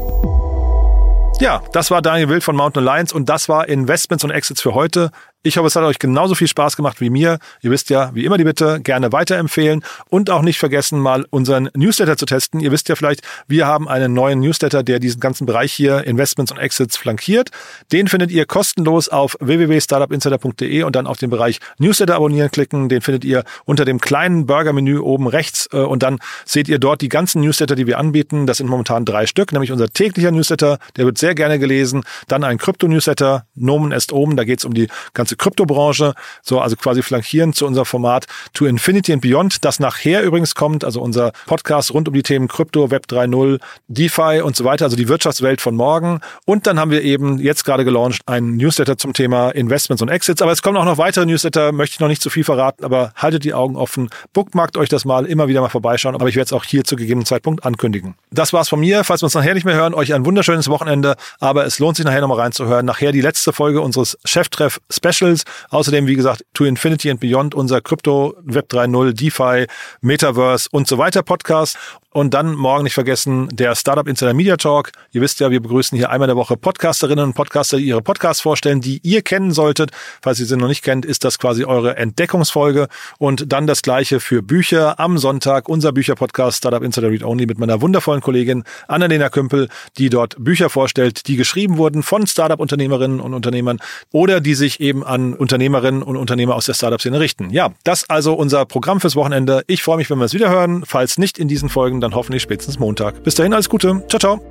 Ja, 1.40 1.64
das 1.72 1.90
war 1.90 2.02
Daniel 2.02 2.30
Wild 2.30 2.44
von 2.44 2.56
Mountain 2.56 2.88
Alliance 2.88 3.16
und 3.16 3.30
das 3.30 3.48
war 3.48 3.70
Investments 3.70 4.24
und 4.24 4.32
Exits 4.32 4.62
für 4.62 4.74
heute. 4.74 5.12
Ich 5.42 5.56
hoffe, 5.56 5.68
es 5.68 5.76
hat 5.78 5.86
euch 5.86 6.00
genauso 6.00 6.36
viel 6.36 6.50
Spaß 6.50 6.76
gemacht 6.76 7.00
wie 7.00 7.10
mir. 7.10 7.40
Ihr 7.62 7.72
wisst 7.72 7.90
ja, 7.90 8.14
wie 8.14 8.26
immer 8.26 8.38
die 8.38 8.44
Bitte, 8.44 8.82
gerne 8.82 9.14
weiterempfehlen 9.14 9.86
und 10.10 10.30
auch 10.30 10.42
nicht 10.42 10.60
vergessen, 10.60 11.00
mal 11.00 11.26
unseren 11.30 11.70
Newsletter 11.74 12.18
zu 12.18 12.26
testen. 12.26 12.60
Ihr 12.60 12.74
wisst 12.74 12.90
ja 12.90 12.98
vielleicht, 12.98 13.22
wir 13.48 13.66
haben 13.66 13.88
einen 13.88 14.14
neuen 14.14 14.42
Newsletter, 14.42 14.84
der 14.84 15.00
diesen 15.00 15.22
ganzen 15.22 15.46
Bereich 15.46 15.72
hier, 15.72 16.04
Investments 16.04 16.52
und 16.52 16.58
Exits, 16.58 16.98
flankiert. 16.98 17.52
Den 17.94 18.10
findet 18.10 18.32
ihr 18.32 18.46
kostenlos 18.46 19.08
auf 19.08 19.38
www.startupinsider.de 19.40 20.84
und 20.84 20.98
dann 20.98 21.08
auf 21.08 21.20
den 21.20 21.30
Bereich 21.30 21.60
Newsletter 21.78 22.16
abonnieren 22.16 22.52
klicken. 22.52 22.90
Den 22.90 23.00
findet 23.00 23.24
ihr 23.24 23.46
unter 23.64 23.86
dem 23.86 24.02
kleinen 24.02 24.46
Burger-Menü 24.46 25.00
oben 25.00 25.28
rechts 25.28 25.70
äh, 25.72 25.78
und 25.78 26.04
dann 26.04 26.20
seht 26.44 26.68
ihr 26.68 26.80
dort 26.80 27.00
die 27.00 27.08
ganzen 27.08 27.40
Newsletter, 27.40 27.76
die 27.76 27.88
wir 27.88 27.98
anbieten. 27.98 28.46
Das 28.46 28.58
sind 28.58 28.68
momentan 28.68 29.06
drei 29.06 29.26
Stück, 29.26 29.54
nämlich 29.54 29.72
unser 29.72 29.88
täglicher 29.88 30.32
Newsletter, 30.32 30.80
der 30.98 31.06
wird 31.06 31.18
sehr 31.18 31.34
gerne 31.34 31.60
gelesen. 31.60 32.04
Dann 32.28 32.44
ein 32.44 32.58
Krypto-Newsletter, 32.58 33.46
Nomen 33.56 33.94
est 33.94 34.12
oben, 34.12 34.36
da 34.36 34.44
geht 34.44 34.60
es 34.60 34.66
um 34.66 34.74
die 34.74 34.90
ganze 35.30 35.36
Kryptobranche, 35.36 36.14
so 36.42 36.60
also 36.60 36.76
quasi 36.76 37.04
flankierend 37.04 37.56
zu 37.56 37.66
unser 37.66 37.86
Format 37.86 38.26
To 38.54 38.66
Infinity 38.66 39.14
and 39.14 39.22
Beyond, 39.22 39.64
das 39.64 39.80
nachher 39.80 40.24
übrigens 40.24 40.56
kommt, 40.56 40.84
also 40.84 41.02
unser 41.02 41.32
Podcast 41.46 41.94
rund 41.94 42.08
um 42.08 42.14
die 42.14 42.24
Themen 42.24 42.48
Krypto, 42.48 42.90
Web 42.90 43.06
3.0, 43.10 43.60
DeFi 43.88 44.42
und 44.42 44.56
so 44.56 44.66
weiter, 44.66 44.86
also 44.86 44.98
die 44.98 45.08
Wirtschaftswelt 45.08 45.62
von 45.62 45.76
morgen. 45.76 46.22
Und 46.46 46.66
dann 46.66 46.80
haben 46.80 46.92
wir 46.92 47.04
eben 47.04 47.38
jetzt 47.40 47.64
gerade 47.64 47.86
gelauncht 47.86 48.22
einen 48.26 48.58
Newsletter 48.58 48.98
zum 48.98 49.14
Thema 49.14 49.52
Investments 49.52 50.02
und 50.02 50.10
Exits, 50.10 50.42
aber 50.42 50.52
es 50.52 50.62
kommen 50.62 50.78
auch 50.78 50.86
noch 50.86 50.98
weitere 50.98 51.26
Newsletter, 51.26 51.72
möchte 51.72 51.96
ich 51.96 52.00
noch 52.00 52.08
nicht 52.08 52.22
zu 52.22 52.30
viel 52.30 52.44
verraten, 52.44 52.84
aber 52.84 53.12
haltet 53.16 53.44
die 53.44 53.54
Augen 53.54 53.76
offen, 53.76 54.10
bookmarkt 54.34 54.78
euch 54.78 54.90
das 54.90 55.06
mal, 55.06 55.26
immer 55.26 55.48
wieder 55.48 55.62
mal 55.62 55.70
vorbeischauen, 55.70 56.16
aber 56.16 56.28
ich 56.28 56.36
werde 56.36 56.46
es 56.46 56.54
auch 56.54 56.64
hier 56.64 56.84
zu 56.84 56.96
gegebenen 56.96 57.26
Zeitpunkt 57.26 57.66
ankündigen. 57.66 58.16
Das 58.32 58.54
war's 58.54 58.70
von 58.70 58.80
mir, 58.80 59.04
falls 59.04 59.22
wir 59.22 59.26
uns 59.26 59.36
nachher 59.36 59.54
nicht 59.54 59.66
mehr 59.66 59.76
hören, 59.76 59.94
euch 59.94 60.14
ein 60.14 60.26
wunderschönes 60.26 60.70
Wochenende, 60.70 61.16
aber 61.40 61.66
es 61.66 61.80
lohnt 61.80 61.98
sich 61.98 62.06
nachher 62.06 62.22
nochmal 62.22 62.40
reinzuhören. 62.40 62.86
Nachher 62.86 63.12
die 63.12 63.22
letzte 63.22 63.54
Folge 63.54 63.82
unseres 63.82 64.18
Cheftreff 64.26 64.80
Specials. 65.20 65.44
Außerdem, 65.70 66.08
wie 66.08 66.16
gesagt, 66.16 66.46
To 66.54 66.66
Infinity 66.66 67.10
and 67.12 67.20
Beyond, 67.20 67.56
unser 67.56 67.82
Krypto, 67.82 68.36
Web 68.44 68.72
3.0, 68.72 69.14
DeFi, 69.14 69.68
Metaverse 70.02 70.70
und 70.72 70.88
so 70.88 70.98
weiter 70.98 71.24
Podcast. 71.24 71.78
Und 72.12 72.34
dann 72.34 72.56
morgen 72.56 72.86
nicht 72.86 72.96
vergessen, 72.96 73.50
der 73.52 73.76
Startup 73.76 74.08
Insider 74.08 74.34
Media 74.34 74.58
Talk. 74.58 74.92
Ihr 75.12 75.22
wisst 75.22 75.40
ja, 75.40 75.52
wir 75.52 75.62
begrüßen 75.62 75.96
hier 75.96 76.10
einmal 76.10 76.28
in 76.28 76.36
der 76.36 76.38
Woche 76.38 76.58
Podcasterinnen 76.58 77.24
und 77.24 77.34
Podcaster, 77.36 77.78
die 77.78 77.86
ihre 77.86 78.02
Podcasts 78.02 78.42
vorstellen, 78.42 78.82
die 78.82 79.00
ihr 79.04 79.22
kennen 79.22 79.52
solltet. 79.52 79.92
Falls 80.24 80.40
ihr 80.40 80.48
sie 80.48 80.58
noch 80.58 80.68
nicht 80.68 80.84
kennt, 80.84 81.06
ist 81.06 81.24
das 81.24 81.38
quasi 81.38 81.66
eure 81.66 81.98
Entdeckungsfolge. 81.98 82.88
Und 83.20 83.54
dann 83.54 83.68
das 83.68 83.84
gleiche 83.84 84.20
für 84.20 84.42
Bücher 84.42 85.00
am 85.00 85.20
Sonntag, 85.20 85.70
unser 85.70 85.92
Bücherpodcast 85.92 86.58
Startup 86.58 86.82
Insider 86.82 87.12
Read 87.12 87.24
Only 87.24 87.46
mit 87.46 87.60
meiner 87.60 87.80
wundervollen 87.80 88.22
Kollegin 88.22 88.64
Annalena 88.88 89.30
Kümpel, 89.30 89.70
die 90.00 90.10
dort 90.10 90.36
Bücher 90.40 90.72
vorstellt, 90.72 91.28
die 91.28 91.36
geschrieben 91.36 91.78
wurden 91.78 92.02
von 92.02 92.26
Startup-Unternehmerinnen 92.26 93.20
und 93.20 93.36
Unternehmern 93.36 93.78
oder 94.12 94.42
die 94.42 94.56
sich 94.56 94.80
eben 94.80 95.04
an 95.10 95.34
Unternehmerinnen 95.34 96.04
und 96.04 96.16
Unternehmer 96.16 96.56
aus 96.56 96.66
der 96.66 96.74
Startup-Szene 96.74 97.20
richten. 97.20 97.50
Ja, 97.50 97.72
das 97.84 98.10
also 98.10 98.34
unser 98.34 98.66
Programm 98.66 99.02
fürs 99.02 99.16
Wochenende. 99.16 99.64
Ich 99.68 99.84
freue 99.84 99.98
mich, 99.98 100.10
wenn 100.10 100.20
wir 100.20 100.26
es 100.26 100.34
wieder 100.34 100.50
hören. 100.50 100.84
Falls 100.86 101.18
nicht 101.18 101.38
in 101.38 101.48
diesen 101.48 101.70
Folgen, 101.70 102.00
dann 102.02 102.16
hoffentlich 102.16 102.44
spätestens 102.44 102.80
Montag. 102.80 103.24
Bis 103.24 103.36
dahin, 103.36 103.54
alles 103.54 103.70
Gute. 103.70 104.04
Ciao, 104.08 104.20
ciao. 104.20 104.42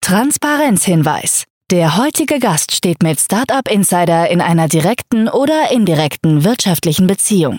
Transparenzhinweis. 0.00 1.44
Der 1.70 1.96
heutige 1.96 2.38
Gast 2.38 2.72
steht 2.72 3.02
mit 3.02 3.18
Startup 3.18 3.66
Insider 3.70 4.28
in 4.28 4.42
einer 4.42 4.68
direkten 4.68 5.28
oder 5.30 5.72
indirekten 5.72 6.44
wirtschaftlichen 6.44 7.06
Beziehung. 7.06 7.58